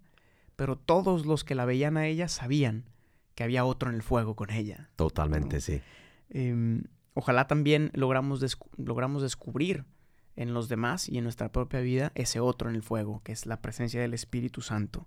pero 0.56 0.76
todos 0.76 1.25
los 1.25 1.44
que 1.44 1.54
la 1.54 1.64
veían 1.64 1.96
a 1.96 2.06
ella 2.06 2.28
sabían 2.28 2.84
que 3.34 3.44
había 3.44 3.64
otro 3.64 3.88
en 3.88 3.94
el 3.96 4.02
fuego 4.02 4.37
con 4.37 4.50
ella. 4.50 4.90
Totalmente, 4.96 5.56
No. 5.56 5.61
sí. 5.61 5.80
Eh, 6.30 6.82
ojalá 7.14 7.46
también 7.46 7.90
logramos, 7.94 8.42
descu- 8.42 8.68
logramos 8.76 9.22
descubrir 9.22 9.84
en 10.37 10.52
los 10.54 10.68
demás 10.68 11.08
y 11.08 11.18
en 11.18 11.25
nuestra 11.25 11.50
propia 11.52 11.80
vida 11.80 12.12
ese 12.14 12.40
otro 12.40 12.68
en 12.68 12.76
el 12.76 12.82
fuego, 12.82 13.22
que 13.25 13.32
es 13.32 13.46
la 13.46 13.61
presencia 13.62 14.00
del 14.00 14.12
Espíritu 14.14 14.61
Santo. 14.61 15.06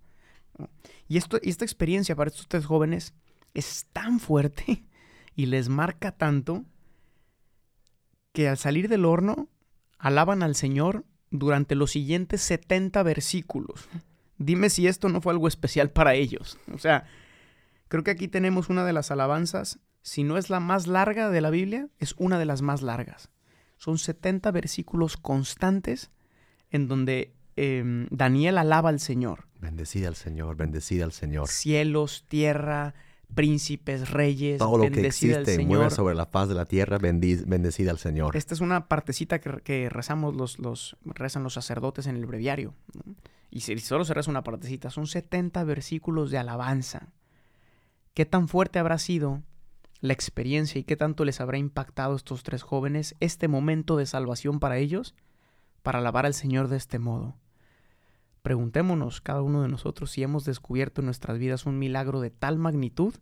¿no? 0.58 0.70
Y, 1.08 1.18
esto, 1.18 1.38
y 1.42 1.50
esta 1.50 1.66
experiencia 1.66 2.16
para 2.16 2.30
estos 2.30 2.48
tres 2.48 2.66
jóvenes 2.66 3.14
es 3.54 3.86
tan 3.94 4.20
fuerte 4.20 4.86
y 5.36 5.46
les 5.48 5.70
marca 5.70 6.12
tanto 6.12 6.64
que 8.36 8.50
al 8.50 8.58
salir 8.58 8.90
del 8.90 9.06
horno 9.06 9.48
alaban 9.98 10.44
al 10.44 10.56
Señor 10.56 11.06
durante 11.32 11.74
los 11.74 11.92
siguientes 11.92 12.42
70 12.42 13.02
versículos. 13.02 13.88
Dime 14.38 14.70
si 14.70 14.88
esto 14.88 15.10
no 15.10 15.22
fue 15.22 15.32
algo 15.34 15.48
especial 15.48 15.90
para 15.90 16.14
ellos. 16.16 16.60
O 16.74 16.78
sea, 16.78 17.06
creo 17.88 18.04
que 18.04 18.12
aquí 18.12 18.28
tenemos 18.28 18.70
una 18.70 18.86
de 18.86 18.94
las 18.94 19.10
alabanzas 19.10 19.80
si 20.02 20.24
no 20.24 20.38
es 20.38 20.52
la 20.52 20.60
más 20.60 20.86
larga 20.86 21.32
de 21.32 21.42
la 21.42 21.50
Biblia, 21.50 21.88
es 21.98 22.14
una 22.18 22.38
de 22.38 22.46
las 22.46 22.62
más 22.62 22.84
largas. 22.84 23.32
Son 23.78 23.98
70 23.98 24.52
versículos 24.52 25.18
constantes 25.18 26.12
en 26.70 26.88
donde 26.88 27.34
eh, 27.56 28.06
Daniel 28.12 28.58
alaba 28.58 28.90
al 28.90 29.00
Señor. 29.00 29.48
Bendecida 29.60 30.10
al 30.10 30.16
Señor, 30.16 30.58
bendecida 30.58 31.06
al 31.06 31.14
Señor. 31.14 31.48
Cielos, 31.48 32.26
tierra, 32.28 32.94
príncipes, 33.34 34.12
reyes, 34.12 34.60
Todo 34.60 34.78
lo 34.78 34.92
que 34.92 35.06
existe 35.06 35.64
mueve 35.66 35.90
sobre 35.90 36.16
la 36.16 36.26
faz 36.26 36.48
de 36.50 36.56
la 36.56 36.66
tierra, 36.66 36.98
bendecida 37.00 37.92
al 37.92 37.98
Señor. 37.98 38.36
Esta 38.36 38.54
es 38.54 38.62
una 38.62 38.88
partecita 38.88 39.40
que, 39.40 39.62
que 39.62 39.90
rezamos 39.90 40.36
los, 40.36 40.60
los, 40.60 40.98
rezan 41.06 41.44
los 41.44 41.54
sacerdotes 41.54 42.08
en 42.08 42.16
el 42.16 42.26
breviario. 42.26 42.74
¿no? 42.94 43.16
Y 43.52 43.62
si 43.62 43.78
solo 43.80 44.06
se 44.06 44.14
reza 44.14 44.32
una 44.32 44.44
partecita, 44.44 44.90
son 44.90 45.08
70 45.08 45.64
versículos 45.64 46.30
de 46.32 46.38
alabanza. 46.38 47.14
¿Qué 48.14 48.26
tan 48.26 48.48
fuerte 48.48 48.80
habrá 48.80 48.98
sido 48.98 49.44
la 50.02 50.14
experiencia 50.14 50.80
y 50.80 50.84
qué 50.84 50.96
tanto 50.96 51.26
les 51.26 51.42
habrá 51.42 51.58
impactado 51.58 52.14
a 52.14 52.16
estos 52.16 52.44
tres 52.44 52.64
jóvenes 52.64 53.16
este 53.20 53.48
momento 53.48 53.98
de 53.98 54.06
salvación 54.06 54.60
para 54.60 54.78
ellos, 54.78 55.16
para 55.84 56.00
alabar 56.00 56.26
al 56.26 56.34
Señor 56.34 56.68
de 56.68 56.78
este 56.78 57.00
modo. 57.00 57.36
Preguntémonos 58.46 59.22
cada 59.22 59.42
uno 59.42 59.64
de 59.64 59.70
nosotros 59.70 60.12
si 60.12 60.22
hemos 60.22 60.46
descubierto 60.46 61.02
en 61.02 61.06
nuestras 61.06 61.40
vidas 61.40 61.66
un 61.66 61.80
milagro 61.80 62.22
de 62.22 62.30
tal 62.30 62.60
magnitud 62.60 63.16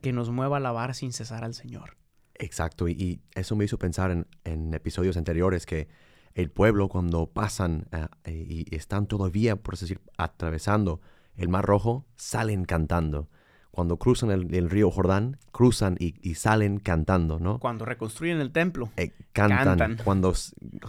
que 0.00 0.14
nos 0.14 0.30
mueva 0.30 0.56
a 0.56 0.58
alabar 0.58 0.94
sin 0.94 1.12
cesar 1.12 1.44
al 1.44 1.52
Señor. 1.52 1.98
Exacto, 2.32 2.88
y, 2.88 3.20
eso 3.34 3.56
me 3.56 3.66
hizo 3.66 3.78
pensar 3.78 4.10
en, 4.10 4.72
episodios 4.72 5.18
anteriores 5.18 5.66
que 5.66 5.88
el 6.32 6.50
pueblo 6.50 6.88
cuando 6.88 7.26
pasan 7.26 7.88
eh, 8.24 8.32
y 8.32 8.74
están 8.74 9.06
todavía, 9.06 9.56
por 9.56 9.76
decir, 9.76 10.00
atravesando 10.16 11.02
el 11.36 11.50
Mar 11.50 11.66
Rojo, 11.66 12.06
salen 12.16 12.64
cantando 12.64 13.28
cuando 13.74 13.96
cruzan 13.96 14.30
el, 14.30 14.70
río 14.70 14.90
Jordán, 14.90 15.38
cruzan 15.50 15.96
y, 15.98 16.34
salen 16.34 16.78
cantando, 16.78 17.38
¿no? 17.40 17.58
Cuando 17.58 17.84
reconstruyen 17.84 18.40
el 18.40 18.52
templo. 18.52 18.90
Eh, 18.96 19.10
cantan. 19.32 19.98
Cuando 20.04 20.32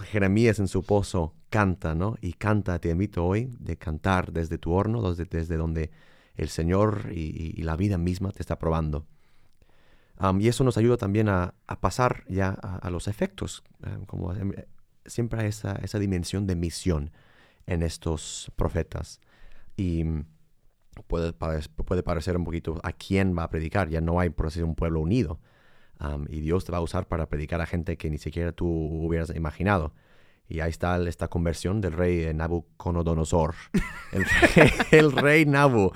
Jeremías 0.04 0.58
en 0.60 0.68
su 0.68 0.84
pozo 0.84 1.34
canta, 1.50 1.94
¿no? 1.94 2.16
Y 2.20 2.34
canta, 2.34 2.78
te 2.78 2.90
invito 2.90 3.24
hoy 3.24 3.50
de 3.58 3.76
cantar 3.76 4.32
desde 4.32 4.58
tu 4.58 4.72
horno, 4.72 5.02
desde, 5.12 5.24
desde 5.24 5.56
donde 5.56 5.90
el 6.36 6.48
Señor 6.48 7.10
y, 7.12 7.60
la 7.62 7.76
vida 7.76 7.98
misma 7.98 8.30
te 8.30 8.40
está 8.40 8.58
probando. 8.58 9.04
y 10.38 10.48
eso 10.48 10.62
nos 10.62 10.78
ayuda 10.78 10.96
también 10.96 11.28
a, 11.28 11.54
pasar 11.80 12.24
ya 12.28 12.50
a, 12.50 12.88
los 12.90 13.08
efectos, 13.08 13.64
como 14.06 14.32
eh, 14.32 14.68
siempre 15.06 15.42
hay 15.42 15.48
esa, 15.48 15.72
esa 15.82 15.98
dimensión 15.98 16.46
de 16.46 16.54
misión 16.54 17.10
en 17.66 17.82
estos 17.82 18.52
profetas. 18.54 19.20
Y 19.76 20.04
puede, 21.06 21.32
puede 21.32 22.02
parecer 22.02 22.36
un 22.36 22.44
poquito 22.44 22.80
a 22.82 22.92
quién 22.92 23.36
va 23.36 23.44
a 23.44 23.50
predicar. 23.50 23.88
Ya 23.88 24.00
no 24.00 24.20
hay 24.20 24.30
por 24.30 24.46
así 24.46 24.62
un 24.62 24.74
pueblo 24.74 25.00
unido. 25.00 25.40
y 26.28 26.40
Dios 26.40 26.64
te 26.64 26.72
va 26.72 26.78
a 26.78 26.82
usar 26.82 27.08
para 27.08 27.26
predicar 27.26 27.60
a 27.60 27.66
gente 27.66 27.96
que 27.96 28.10
ni 28.10 28.18
siquiera 28.18 28.52
tú 28.52 28.66
hubieras 28.66 29.34
imaginado. 29.34 29.92
Y 30.48 30.60
ahí 30.60 30.70
está 30.70 30.96
esta 31.08 31.28
conversión 31.28 31.80
del 31.80 31.92
rey 31.92 32.32
Nabucodonosor. 32.32 33.54
El 34.12 34.24
rey, 34.24 34.70
el 34.92 35.12
rey 35.12 35.46
Nabu. 35.46 35.90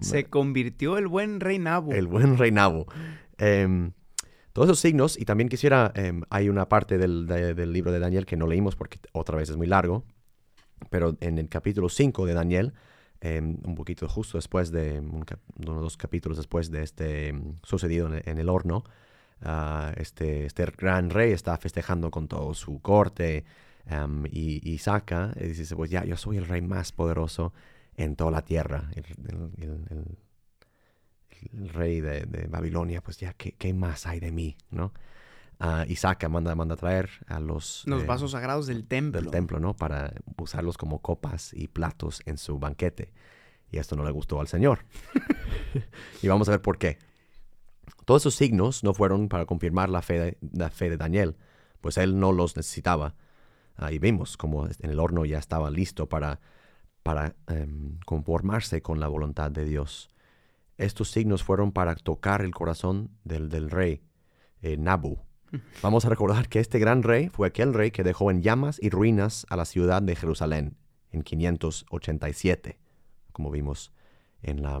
Se 0.00 0.24
convirtió 0.24 0.96
el 0.96 1.06
buen 1.06 1.38
rey 1.38 1.58
Nabu. 1.58 1.92
El 1.92 2.06
buen 2.06 2.38
rey 2.38 2.50
Nabu. 2.50 2.86
Em, 3.36 3.92
todos 4.54 4.68
esos 4.68 4.80
signos, 4.80 5.20
y 5.20 5.26
también 5.26 5.50
quisiera, 5.50 5.92
em, 5.94 6.22
hay 6.30 6.48
una 6.48 6.68
parte 6.68 6.96
del, 6.96 7.26
del, 7.26 7.72
libro 7.72 7.92
de 7.92 7.98
Daniel 7.98 8.24
que 8.24 8.36
no 8.36 8.46
leímos 8.46 8.74
porque 8.74 8.98
otra 9.12 9.36
vez 9.36 9.50
es 9.50 9.56
muy 9.58 9.66
largo, 9.66 10.04
pero 10.88 11.16
en 11.20 11.38
el 11.38 11.48
capítulo 11.50 11.90
5 11.90 12.24
de 12.24 12.34
Daniel 12.34 12.72
Em, 13.24 13.56
un 13.62 13.76
poquito 13.76 14.08
justo 14.08 14.36
después 14.36 14.72
de, 14.72 14.98
uno 14.98 15.24
o 15.24 15.80
dos 15.80 15.96
capítulos 15.96 16.36
después 16.36 16.72
de 16.72 16.82
este 16.82 17.28
em, 17.28 17.54
sucedido 17.62 18.12
en, 18.12 18.38
el 18.38 18.48
horno, 18.48 18.82
ah, 19.42 19.92
este, 19.96 20.44
este 20.44 20.64
gran 20.76 21.08
rey 21.08 21.30
está 21.30 21.56
festejando 21.56 22.10
con 22.10 22.26
todo 22.26 22.52
su 22.54 22.80
corte 22.82 23.44
em, 23.86 24.24
y, 24.28 24.76
saca 24.78 25.32
y 25.36 25.44
dice, 25.44 25.76
pues 25.76 25.88
ya, 25.88 26.04
yo 26.04 26.16
soy 26.16 26.38
el 26.38 26.48
rey 26.48 26.62
más 26.62 26.90
poderoso 26.90 27.52
en 27.96 28.16
toda 28.16 28.32
la 28.32 28.42
tierra, 28.42 28.90
el, 28.96 29.04
rey 31.72 32.00
de, 32.00 32.48
Babilonia, 32.50 33.02
pues 33.02 33.18
ya, 33.18 33.34
¿qué, 33.34 33.72
más 33.72 34.04
hay 34.06 34.18
de 34.18 34.32
mí? 34.32 34.56
¿no? 34.70 34.92
Y 35.86 35.96
saca, 35.96 36.28
manda, 36.28 36.54
manda 36.56 36.74
a 36.74 36.76
traer 36.76 37.08
a 37.28 37.38
los... 37.38 37.84
Los 37.86 38.02
eh, 38.02 38.06
vasos 38.06 38.32
sagrados 38.32 38.66
del 38.66 38.84
templo. 38.84 39.20
Del 39.20 39.30
templo, 39.30 39.60
¿no? 39.60 39.74
Para 39.74 40.12
usarlos 40.36 40.76
como 40.76 41.00
copas 41.00 41.52
y 41.54 41.68
platos 41.68 42.20
en 42.26 42.36
su 42.36 42.58
banquete. 42.58 43.12
Y 43.70 43.78
esto 43.78 43.94
no 43.94 44.04
le 44.04 44.10
gustó 44.10 44.40
al 44.40 44.48
Señor. 44.48 44.80
y 46.22 46.26
vamos 46.26 46.48
a 46.48 46.52
ver 46.52 46.62
por 46.62 46.78
qué. 46.78 46.98
Todos 48.04 48.22
esos 48.22 48.34
signos 48.34 48.82
no 48.82 48.92
fueron 48.92 49.28
para 49.28 49.46
confirmar 49.46 49.88
la 49.88 50.02
fe 50.02 50.18
de, 50.18 50.38
la 50.52 50.70
fe 50.70 50.90
de 50.90 50.96
Daniel, 50.96 51.36
pues 51.80 51.96
él 51.96 52.18
no 52.18 52.32
los 52.32 52.56
necesitaba. 52.56 53.14
Ahí 53.76 53.98
vimos 53.98 54.36
como 54.36 54.66
en 54.66 54.90
el 54.90 54.98
horno 54.98 55.24
ya 55.24 55.38
estaba 55.38 55.70
listo 55.70 56.08
para, 56.08 56.40
para 57.02 57.36
em, 57.46 57.98
conformarse 58.04 58.82
con 58.82 58.98
la 58.98 59.08
voluntad 59.08 59.50
de 59.50 59.64
Dios. 59.64 60.10
Estos 60.76 61.10
signos 61.10 61.44
fueron 61.44 61.70
para 61.70 61.94
tocar 61.94 62.42
el 62.42 62.52
corazón 62.52 63.10
del, 63.22 63.48
del 63.48 63.70
rey 63.70 64.02
eh, 64.62 64.76
Nabu, 64.76 65.20
Vamos 65.82 66.04
a 66.04 66.08
recordar 66.08 66.48
que 66.48 66.60
este 66.60 66.78
gran 66.78 67.02
rey 67.02 67.28
fue 67.28 67.48
aquel 67.48 67.74
rey 67.74 67.90
que 67.90 68.04
dejó 68.04 68.30
en 68.30 68.42
llamas 68.42 68.78
y 68.80 68.90
ruinas 68.90 69.46
a 69.50 69.56
la 69.56 69.64
ciudad 69.64 70.02
de 70.02 70.16
Jerusalén 70.16 70.76
en 71.10 71.22
587, 71.22 72.78
como 73.32 73.50
vimos 73.50 73.92
en, 74.42 74.62
la, 74.62 74.80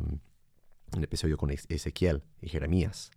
el 0.96 1.04
episodio 1.04 1.36
con 1.36 1.50
Ezequiel 1.50 2.22
y 2.40 2.48
Jeremías. 2.48 3.10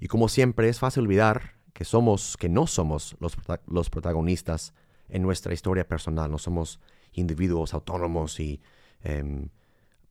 Y 0.00 0.08
como 0.08 0.28
siempre 0.28 0.68
es 0.68 0.80
fácil 0.80 1.04
olvidar 1.04 1.54
que 1.72 1.84
somos, 1.84 2.36
que 2.36 2.48
no 2.48 2.66
somos 2.66 3.16
los, 3.20 3.36
los 3.66 3.90
protagonistas 3.90 4.74
en 5.08 5.22
nuestra 5.22 5.54
historia 5.54 5.86
personal, 5.86 6.30
no 6.30 6.38
somos 6.38 6.80
individuos 7.12 7.74
autónomos 7.74 8.40
y 8.40 8.60
em, 9.02 9.48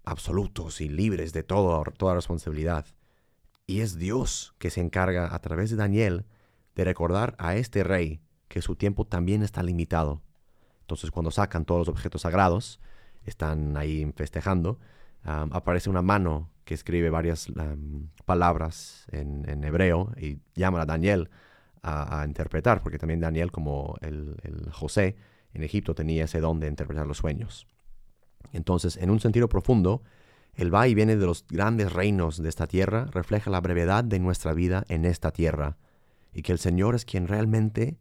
absolutos 0.03 0.81
y 0.81 0.89
libres 0.89 1.33
de 1.33 1.43
todo, 1.43 1.83
toda 1.97 2.15
responsabilidad. 2.15 2.85
Y 3.67 3.81
es 3.81 3.97
Dios 3.97 4.53
que 4.57 4.69
se 4.69 4.81
encarga 4.81 5.33
a 5.33 5.39
través 5.39 5.69
de 5.69 5.75
Daniel 5.75 6.25
de 6.75 6.83
recordar 6.83 7.35
a 7.37 7.55
este 7.55 7.83
rey 7.83 8.21
que 8.47 8.61
su 8.61 8.75
tiempo 8.75 9.05
también 9.05 9.43
está 9.43 9.63
limitado. 9.63 10.21
Entonces 10.81 11.11
cuando 11.11 11.31
sacan 11.31 11.65
todos 11.65 11.79
los 11.79 11.89
objetos 11.89 12.21
sagrados, 12.23 12.79
están 13.23 13.77
ahí 13.77 14.11
festejando, 14.15 14.79
aparece 15.23 15.89
una 15.89 16.01
mano 16.01 16.49
que 16.65 16.73
escribe 16.73 17.09
varias 17.09 17.51
palabras 18.25 19.05
en, 19.11 19.63
hebreo 19.63 20.11
y 20.17 20.39
llama 20.55 20.81
a 20.81 20.85
Daniel 20.85 21.29
a, 21.83 22.23
interpretar, 22.27 22.81
porque 22.81 22.97
también 22.97 23.19
Daniel, 23.19 23.51
como 23.51 23.95
el, 24.01 24.35
el, 24.43 24.71
José 24.71 25.15
en 25.53 25.63
Egipto, 25.63 25.95
tenía 25.95 26.25
ese 26.25 26.39
don 26.39 26.59
de 26.59 26.67
interpretar 26.67 27.07
los 27.07 27.17
sueños. 27.17 27.67
Entonces, 28.53 28.97
en 28.97 29.09
un 29.09 29.19
sentido 29.19 29.49
profundo, 29.49 30.03
el 30.55 30.73
va 30.73 30.87
y 30.87 30.93
viene 30.93 31.15
de 31.15 31.25
los 31.25 31.45
grandes 31.47 31.93
reinos 31.93 32.41
de 32.41 32.49
esta 32.49 32.67
tierra 32.67 33.05
refleja 33.11 33.49
la 33.49 33.61
brevedad 33.61 34.03
de 34.03 34.19
nuestra 34.19 34.53
vida 34.53 34.83
en 34.89 35.05
esta 35.05 35.31
tierra 35.31 35.77
y 36.33 36.41
que 36.41 36.51
el 36.51 36.59
Señor 36.59 36.95
es 36.95 37.05
quien 37.05 37.27
realmente, 37.27 37.97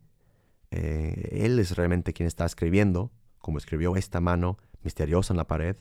eh, 0.71 1.29
Él 1.33 1.59
es 1.59 1.77
realmente 1.77 2.13
quien 2.13 2.27
está 2.27 2.45
escribiendo, 2.47 3.11
como 3.39 3.59
escribió 3.59 3.97
esta 3.97 4.21
mano 4.21 4.59
misteriosa 4.83 5.33
en 5.33 5.39
la 5.39 5.47
pared, 5.47 5.77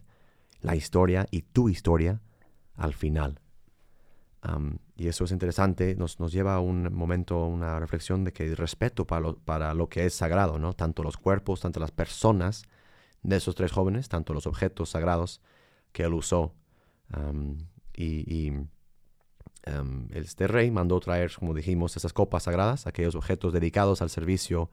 la 0.61 0.75
historia 0.75 1.27
y 1.31 1.43
tu 1.43 1.69
historia 1.69 2.21
al 2.75 2.93
final. 2.93 3.39
y 4.95 5.07
eso 5.07 5.25
es 5.25 5.31
interesante, 5.31 5.95
nos, 5.95 6.19
nos, 6.19 6.31
lleva 6.31 6.55
a 6.55 6.59
un 6.59 6.93
momento, 6.93 7.45
una 7.45 7.79
reflexión 7.79 8.23
de 8.23 8.31
que 8.31 8.43
hay 8.43 8.53
respeto 8.53 9.05
para 9.05 9.21
lo, 9.21 9.37
para 9.37 9.73
lo 9.73 9.89
que 9.89 10.05
es 10.05 10.13
sagrado, 10.13 10.59
¿no? 10.59 10.73
Tanto 10.73 11.03
los 11.03 11.17
cuerpos, 11.17 11.61
tanto 11.61 11.79
las 11.79 11.91
personas 11.91 12.63
de 13.21 13.35
esos 13.35 13.55
tres 13.55 13.71
jóvenes, 13.71 14.07
tanto 14.07 14.33
los 14.33 14.47
objetos 14.47 14.89
sagrados 14.89 15.41
que 15.91 16.03
él 16.03 16.13
usó. 16.13 16.53
y 17.93 18.53
Em, 19.63 20.07
este 20.13 20.47
rey 20.47 20.71
mandó 20.71 20.99
traer, 20.99 21.31
como 21.37 21.53
dijimos, 21.53 21.97
esas 21.97 22.13
copas 22.13 22.43
sagradas, 22.43 22.87
aquellos 22.87 23.15
objetos 23.15 23.53
dedicados 23.53 24.01
al 24.01 24.09
servicio 24.09 24.69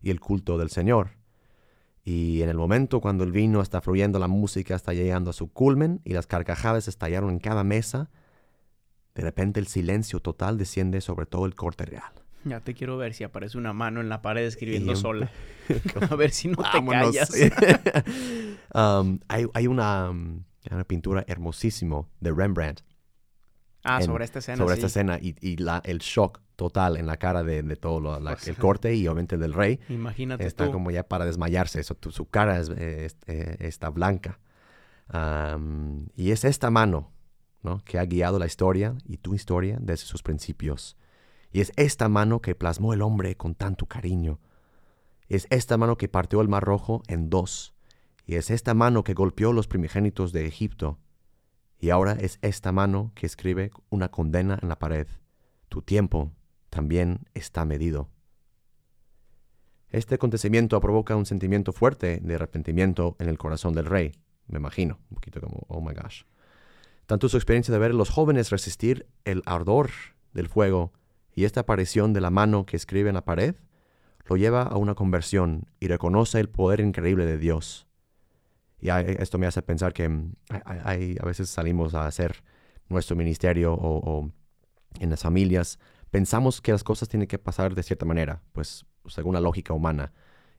y 0.00 0.10
el 0.10 0.20
culto 0.20 0.58
del 0.58 0.70
Señor. 0.70 1.10
Y 2.04 2.42
en 2.42 2.48
el 2.48 2.56
momento 2.56 3.00
cuando 3.00 3.24
el 3.24 3.32
vino 3.32 3.60
está 3.60 3.80
fluyendo, 3.80 4.18
la 4.18 4.28
música 4.28 4.74
está 4.74 4.94
llegando 4.94 5.30
a 5.30 5.32
su 5.34 5.52
culmen 5.52 6.00
y 6.04 6.14
las 6.14 6.26
carcajadas 6.26 6.88
estallaron 6.88 7.30
en 7.30 7.38
cada 7.38 7.64
mesa, 7.64 8.10
de 9.14 9.22
repente 9.22 9.60
el 9.60 9.66
silencio 9.66 10.20
total 10.20 10.56
desciende 10.56 11.00
sobre 11.00 11.26
todo 11.26 11.44
el 11.44 11.54
corte 11.54 11.84
real. 11.84 12.12
Ya 12.44 12.60
te 12.60 12.72
quiero 12.72 12.96
ver 12.96 13.14
si 13.14 13.24
aparece 13.24 13.58
una 13.58 13.72
mano 13.72 14.00
en 14.00 14.08
la 14.08 14.22
pared 14.22 14.44
escribiendo 14.44 14.94
sola. 14.94 15.30
a 16.10 16.14
ver 16.14 16.30
si 16.30 16.48
no 16.48 16.56
te 16.56 16.84
callas. 16.84 17.30
Um, 18.74 19.20
hay, 19.28 19.66
una, 19.66 20.10
una 20.10 20.84
pintura 20.84 21.24
hermosísima 21.26 22.06
de 22.20 22.32
Rembrandt 22.32 22.82
Ah, 23.84 24.02
sobre 24.02 24.24
esta 24.24 24.40
escena. 24.40 24.58
Sobre 24.58 24.74
esta 24.74 24.86
escena 24.86 25.18
y, 25.20 25.56
la, 25.56 25.80
el 25.84 25.98
shock 25.98 26.40
total 26.56 26.96
en 26.96 27.06
la 27.06 27.16
cara 27.16 27.42
de, 27.42 27.62
todo 27.76 28.18
el 28.18 28.56
corte 28.56 28.94
y 28.94 29.06
obviamente 29.06 29.38
del 29.38 29.52
rey. 29.52 29.78
Imagínate. 29.88 30.46
Está 30.46 30.70
como 30.70 30.90
ya 30.90 31.04
para 31.04 31.24
desmayarse. 31.24 31.80
Eso, 31.80 31.96
su 32.10 32.26
cara 32.26 32.58
es, 32.58 32.70
eh, 33.26 33.56
está 33.60 33.90
blanca. 33.90 34.40
y 36.16 36.30
es 36.30 36.44
esta 36.44 36.70
mano 36.70 37.12
¿no? 37.62 37.82
que 37.84 37.98
ha 37.98 38.04
guiado 38.04 38.38
la 38.38 38.46
historia 38.46 38.94
y 39.04 39.18
tu 39.18 39.34
historia 39.34 39.78
desde 39.80 40.06
sus 40.06 40.22
principios. 40.22 40.96
Y 41.50 41.60
es 41.60 41.72
esta 41.76 42.08
mano 42.08 42.40
que 42.42 42.54
plasmó 42.54 42.92
el 42.92 43.02
hombre 43.02 43.36
con 43.36 43.54
tanto 43.54 43.86
cariño. 43.86 44.40
Es 45.28 45.46
esta 45.50 45.76
mano 45.76 45.96
que 45.96 46.08
partió 46.08 46.40
el 46.40 46.48
mar 46.48 46.64
rojo 46.64 47.02
en 47.06 47.30
dos. 47.30 47.74
Y 48.26 48.34
es 48.34 48.50
esta 48.50 48.74
mano 48.74 49.04
que 49.04 49.14
golpeó 49.14 49.52
los 49.52 49.68
primogénitos 49.68 50.32
de 50.32 50.46
Egipto 50.46 50.98
y 51.80 51.90
ahora 51.90 52.12
es 52.12 52.38
esta 52.42 52.72
mano 52.72 53.12
que 53.14 53.26
escribe 53.26 53.70
una 53.88 54.10
condena 54.10 54.58
en 54.60 54.68
la 54.68 54.78
pared. 54.78 55.06
Tu 55.68 55.82
tiempo 55.82 56.32
también 56.70 57.20
está 57.34 57.64
medido. 57.64 58.08
Este 59.90 60.16
acontecimiento 60.16 60.80
provoca 60.80 61.16
un 61.16 61.24
sentimiento 61.24 61.72
fuerte 61.72 62.20
de 62.22 62.34
arrepentimiento 62.34 63.16
en 63.18 63.28
el 63.28 63.38
corazón 63.38 63.72
del 63.72 63.86
rey, 63.86 64.12
me 64.46 64.58
imagino, 64.58 64.98
un 65.10 65.14
poquito 65.14 65.40
como, 65.40 65.64
oh 65.68 65.80
my 65.80 65.94
gosh. 65.94 66.24
Tanto 67.06 67.28
su 67.28 67.38
experiencia 67.38 67.72
de 67.72 67.78
ver 67.78 67.92
a 67.92 67.94
los 67.94 68.10
jóvenes 68.10 68.50
resistir 68.50 69.06
el 69.24 69.42
ardor 69.46 69.90
del 70.34 70.48
fuego 70.48 70.92
y 71.34 71.44
esta 71.44 71.60
aparición 71.60 72.12
de 72.12 72.20
la 72.20 72.30
mano 72.30 72.66
que 72.66 72.76
escribe 72.76 73.08
en 73.08 73.14
la 73.14 73.24
pared 73.24 73.54
lo 74.26 74.36
lleva 74.36 74.62
a 74.62 74.76
una 74.76 74.94
conversión 74.94 75.68
y 75.80 75.88
reconoce 75.88 76.38
el 76.38 76.50
poder 76.50 76.80
increíble 76.80 77.24
de 77.24 77.38
Dios. 77.38 77.87
Y 78.80 78.90
esto 78.90 79.38
me 79.38 79.46
hace 79.46 79.62
pensar 79.62 79.92
que 79.92 80.08
mm, 80.08 80.32
a 80.50 81.24
veces 81.24 81.50
salimos 81.50 81.94
a 81.94 82.06
hacer 82.06 82.42
nuestro 82.88 83.16
ministerio 83.16 83.74
o, 83.74 84.30
en 85.00 85.10
las 85.10 85.22
familias, 85.22 85.78
pensamos 86.10 86.60
que 86.60 86.72
las 86.72 86.84
cosas 86.84 87.08
tienen 87.08 87.28
que 87.28 87.38
pasar 87.38 87.74
de 87.74 87.82
cierta 87.82 88.06
manera, 88.06 88.42
pues 88.52 88.86
según 89.06 89.34
la 89.34 89.40
lógica 89.40 89.74
humana. 89.74 90.12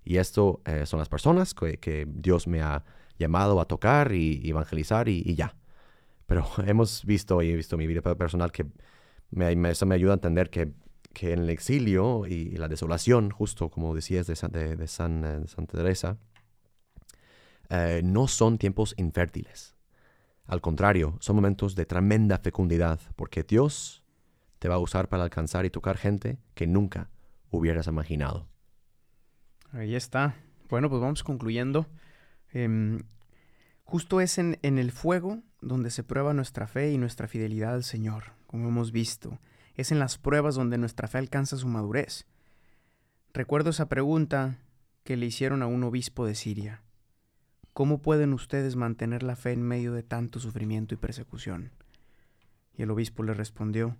Y 0.03 0.17
esto 0.17 0.61
eh, 0.65 0.85
son 0.85 0.99
las 0.99 1.09
personas 1.09 1.53
que, 1.53 2.07
Dios 2.09 2.47
me 2.47 2.61
ha 2.61 2.83
llamado 3.17 3.59
a 3.59 3.65
tocar 3.65 4.13
y 4.13 4.47
evangelizar 4.49 5.09
y, 5.09 5.35
ya. 5.35 5.55
Pero 6.25 6.45
hemos 6.65 7.05
visto 7.05 7.41
y 7.41 7.51
he 7.51 7.55
visto 7.55 7.77
mi 7.77 7.87
vida 7.87 8.01
personal 8.01 8.51
que 8.51 8.65
eso 9.31 9.85
me 9.85 9.95
ayuda 9.95 10.13
a 10.13 10.15
entender 10.15 10.49
que, 10.49 10.73
que, 11.13 11.33
en 11.33 11.39
el 11.39 11.49
exilio 11.49 12.25
y 12.25 12.57
la 12.57 12.67
desolación, 12.67 13.29
justo 13.31 13.69
como 13.69 13.93
decías 13.93 14.27
de, 14.27 14.35
de, 14.49 14.75
de, 14.75 14.87
San, 14.87 15.25
eh, 15.25 15.47
Santa 15.47 15.77
Teresa, 15.77 16.17
eh, 17.69 18.01
no 18.03 18.27
son 18.27 18.57
tiempos 18.57 18.95
infértiles. 18.97 19.75
Al 20.45 20.61
contrario, 20.61 21.17
son 21.19 21.35
momentos 21.35 21.75
de 21.75 21.85
tremenda 21.85 22.39
fecundidad, 22.39 22.99
porque 23.15 23.43
Dios 23.43 24.03
te 24.57 24.67
va 24.67 24.75
a 24.75 24.79
usar 24.79 25.07
para 25.07 25.23
alcanzar 25.23 25.65
y 25.65 25.69
tocar 25.69 25.97
gente 25.97 26.39
que 26.55 26.65
nunca 26.65 27.09
hubieras 27.51 27.87
imaginado. 27.87 28.47
Ahí 29.71 29.95
está. 29.95 30.35
Bueno, 30.69 30.89
pues 30.89 31.01
vamos 31.01 31.23
concluyendo. 31.23 31.85
Em, 32.51 33.03
justo 33.83 34.21
es 34.21 34.39
en, 34.39 34.57
en 34.63 34.79
el 34.79 34.91
fuego 34.91 35.43
donde 35.61 35.91
se 35.91 36.03
prueba 36.03 36.33
nuestra 36.33 36.67
fe 36.67 36.91
y 36.91 36.97
nuestra 36.97 37.27
fidelidad 37.27 37.75
al 37.75 37.83
Señor, 37.83 38.33
como 38.47 38.69
hemos 38.69 38.91
visto. 38.91 39.39
Es 39.75 39.91
en 39.91 39.99
las 39.99 40.17
pruebas 40.17 40.55
donde 40.55 40.77
nuestra 40.77 41.07
fe 41.07 41.19
alcanza 41.19 41.57
su 41.57 41.67
madurez. 41.67 42.25
Recuerdo 43.33 43.69
esa 43.69 43.87
pregunta 43.87 44.57
que 45.03 45.15
le 45.15 45.27
hicieron 45.27 45.61
a 45.61 45.67
un 45.67 45.83
obispo 45.83 46.25
de 46.25 46.33
Siria. 46.35 46.81
¿Cómo 47.73 48.01
pueden 48.01 48.33
ustedes 48.33 48.75
mantener 48.75 49.23
la 49.23 49.35
fe 49.35 49.51
en 49.53 49.61
medio 49.61 49.93
de 49.93 50.03
tanto 50.03 50.39
sufrimiento 50.39 50.93
y 50.93 50.97
persecución? 50.97 51.71
Y 52.75 52.81
el 52.81 52.91
obispo 52.91 53.23
le 53.23 53.33
respondió, 53.33 53.95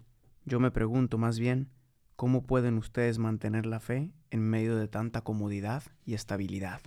yo 0.46 0.60
me 0.60 0.72
pregunto 0.72 1.18
más 1.18 1.40
bien, 1.40 1.70
¿cómo 2.16 2.44
pueden 2.44 2.78
ustedes 2.78 3.20
mantener 3.20 3.66
la 3.66 3.80
fe 3.80 4.12
en 4.32 4.42
medio 4.42 4.76
de 4.76 4.88
tanta 4.88 5.22
comodidad 5.22 5.84
y 6.06 6.14
estabilidad? 6.14 6.82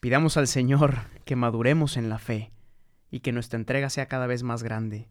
Pidamos 0.00 0.36
al 0.36 0.48
Señor 0.48 0.96
que 1.24 1.36
maduremos 1.36 1.96
en 1.96 2.08
la 2.08 2.18
fe 2.18 2.50
y 3.10 3.20
que 3.20 3.32
nuestra 3.32 3.58
entrega 3.58 3.90
sea 3.90 4.08
cada 4.08 4.26
vez 4.26 4.42
más 4.42 4.62
grande. 4.62 5.08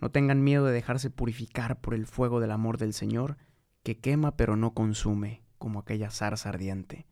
No 0.00 0.10
tengan 0.10 0.42
miedo 0.42 0.64
de 0.64 0.72
dejarse 0.72 1.10
purificar 1.10 1.80
por 1.80 1.94
el 1.94 2.06
fuego 2.06 2.40
del 2.40 2.50
amor 2.50 2.78
del 2.78 2.92
Señor, 2.92 3.36
que 3.82 3.98
quema 3.98 4.36
pero 4.36 4.56
no 4.56 4.74
consume, 4.74 5.42
como 5.58 5.80
aquella 5.80 6.10
zarza 6.10 6.48
ardiente 6.48 7.06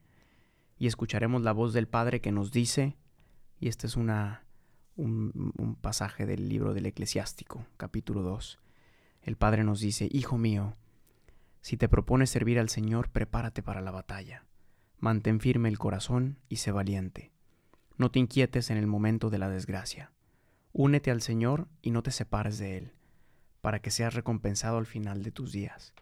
y 0.78 0.86
escucharemos 0.86 1.42
la 1.42 1.52
voz 1.52 1.72
del 1.72 1.88
Padre 1.88 2.20
que 2.20 2.32
nos 2.32 2.52
dice, 2.52 2.96
y 3.58 3.68
este 3.68 3.86
es 3.86 3.96
una, 3.96 4.44
un, 4.96 5.52
un 5.56 5.74
pasaje 5.76 6.26
del 6.26 6.48
libro 6.48 6.74
del 6.74 6.86
eclesiástico, 6.86 7.66
capítulo 7.76 8.22
2. 8.22 8.58
El 9.22 9.36
Padre 9.36 9.64
nos 9.64 9.80
dice, 9.80 10.08
Hijo 10.10 10.38
mío, 10.38 10.76
si 11.60 11.76
te 11.76 11.88
propones 11.88 12.30
servir 12.30 12.58
al 12.58 12.68
Señor, 12.68 13.08
prepárate 13.08 13.62
para 13.62 13.80
la 13.80 13.90
batalla. 13.90 14.44
Mantén 14.98 15.40
firme 15.40 15.68
el 15.68 15.78
corazón 15.78 16.38
y 16.48 16.56
sé 16.56 16.70
valiente. 16.70 17.32
No 17.96 18.10
te 18.10 18.18
inquietes 18.18 18.70
en 18.70 18.76
el 18.76 18.86
momento 18.86 19.30
de 19.30 19.38
la 19.38 19.48
desgracia. 19.48 20.12
Únete 20.72 21.10
al 21.10 21.22
Señor 21.22 21.68
y 21.82 21.90
no 21.90 22.02
te 22.02 22.10
separes 22.10 22.58
de 22.58 22.78
Él, 22.78 22.92
para 23.62 23.80
que 23.80 23.90
seas 23.90 24.14
recompensado 24.14 24.78
al 24.78 24.86
final 24.86 25.22
de 25.22 25.32
tus 25.32 25.50
días. 25.50 25.94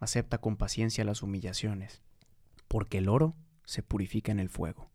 Acepta 0.00 0.38
con 0.38 0.56
paciencia 0.56 1.04
las 1.04 1.22
humillaciones, 1.22 2.02
porque 2.66 2.98
el 2.98 3.08
oro 3.08 3.36
se 3.68 3.82
purifica 3.82 4.32
en 4.32 4.40
el 4.40 4.48
fuego. 4.48 4.90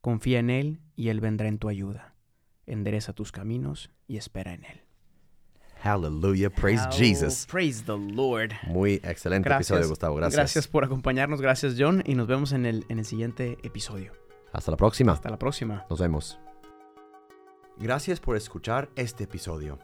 Confía 0.00 0.38
en 0.38 0.48
Él 0.48 0.80
y 0.96 1.10
Él 1.10 1.20
vendrá 1.20 1.48
en 1.48 1.58
tu 1.58 1.68
ayuda. 1.68 2.14
Endereza 2.64 3.12
tus 3.12 3.30
caminos 3.30 3.90
y 4.06 4.16
espera 4.16 4.54
en 4.54 4.64
Él. 4.64 4.80
Hallelujah, 5.82 6.48
praise 6.48 6.88
Jesus. 6.90 7.44
Praise 7.44 7.84
the 7.84 7.98
Lord. 7.98 8.52
Muy 8.66 9.02
excelente 9.04 9.52
episodio, 9.52 9.86
Gustavo. 9.86 10.16
Gracias. 10.16 10.36
Gracias 10.36 10.68
por 10.68 10.82
acompañarnos, 10.84 11.42
gracias 11.42 11.74
John, 11.78 12.02
y 12.06 12.14
nos 12.14 12.26
vemos 12.26 12.52
en 12.52 12.64
el, 12.64 12.86
en 12.88 13.00
el 13.00 13.04
siguiente 13.04 13.58
episodio. 13.64 14.12
Hasta 14.50 14.70
la 14.70 14.78
próxima. 14.78 15.12
Hasta 15.12 15.28
la 15.28 15.38
próxima. 15.38 15.84
Nos 15.90 16.00
vemos. 16.00 16.40
Gracias 17.76 18.18
por 18.18 18.34
escuchar 18.34 18.88
este 18.96 19.24
episodio. 19.24 19.78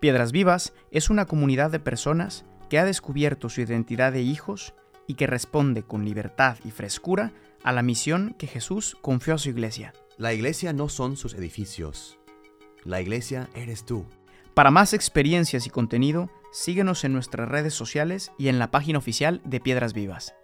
Piedras 0.00 0.32
Vivas 0.32 0.74
es 0.90 1.08
una 1.08 1.24
comunidad 1.24 1.70
de 1.70 1.80
personas 1.80 2.44
que 2.68 2.78
ha 2.78 2.84
descubierto 2.84 3.48
su 3.48 3.62
identidad 3.62 4.12
de 4.12 4.20
hijos 4.20 4.74
y 5.06 5.14
que 5.14 5.26
responde 5.26 5.82
con 5.82 6.04
libertad 6.04 6.58
y 6.64 6.70
frescura 6.70 7.32
a 7.64 7.72
la 7.72 7.82
misión 7.82 8.36
que 8.38 8.46
Jesús 8.46 8.96
confió 9.00 9.34
a 9.34 9.38
su 9.38 9.48
iglesia. 9.48 9.92
La 10.16 10.32
iglesia 10.32 10.72
no 10.72 10.88
son 10.88 11.16
sus 11.16 11.34
edificios. 11.34 12.18
La 12.84 13.00
iglesia 13.00 13.48
eres 13.54 13.84
tú. 13.84 14.06
Para 14.54 14.70
más 14.70 14.92
experiencias 14.92 15.66
y 15.66 15.70
contenido, 15.70 16.30
síguenos 16.52 17.02
en 17.02 17.12
nuestras 17.12 17.48
redes 17.48 17.74
sociales 17.74 18.30
y 18.38 18.48
en 18.48 18.60
la 18.60 18.70
página 18.70 18.98
oficial 18.98 19.40
de 19.44 19.58
Piedras 19.58 19.94
Vivas. 19.94 20.34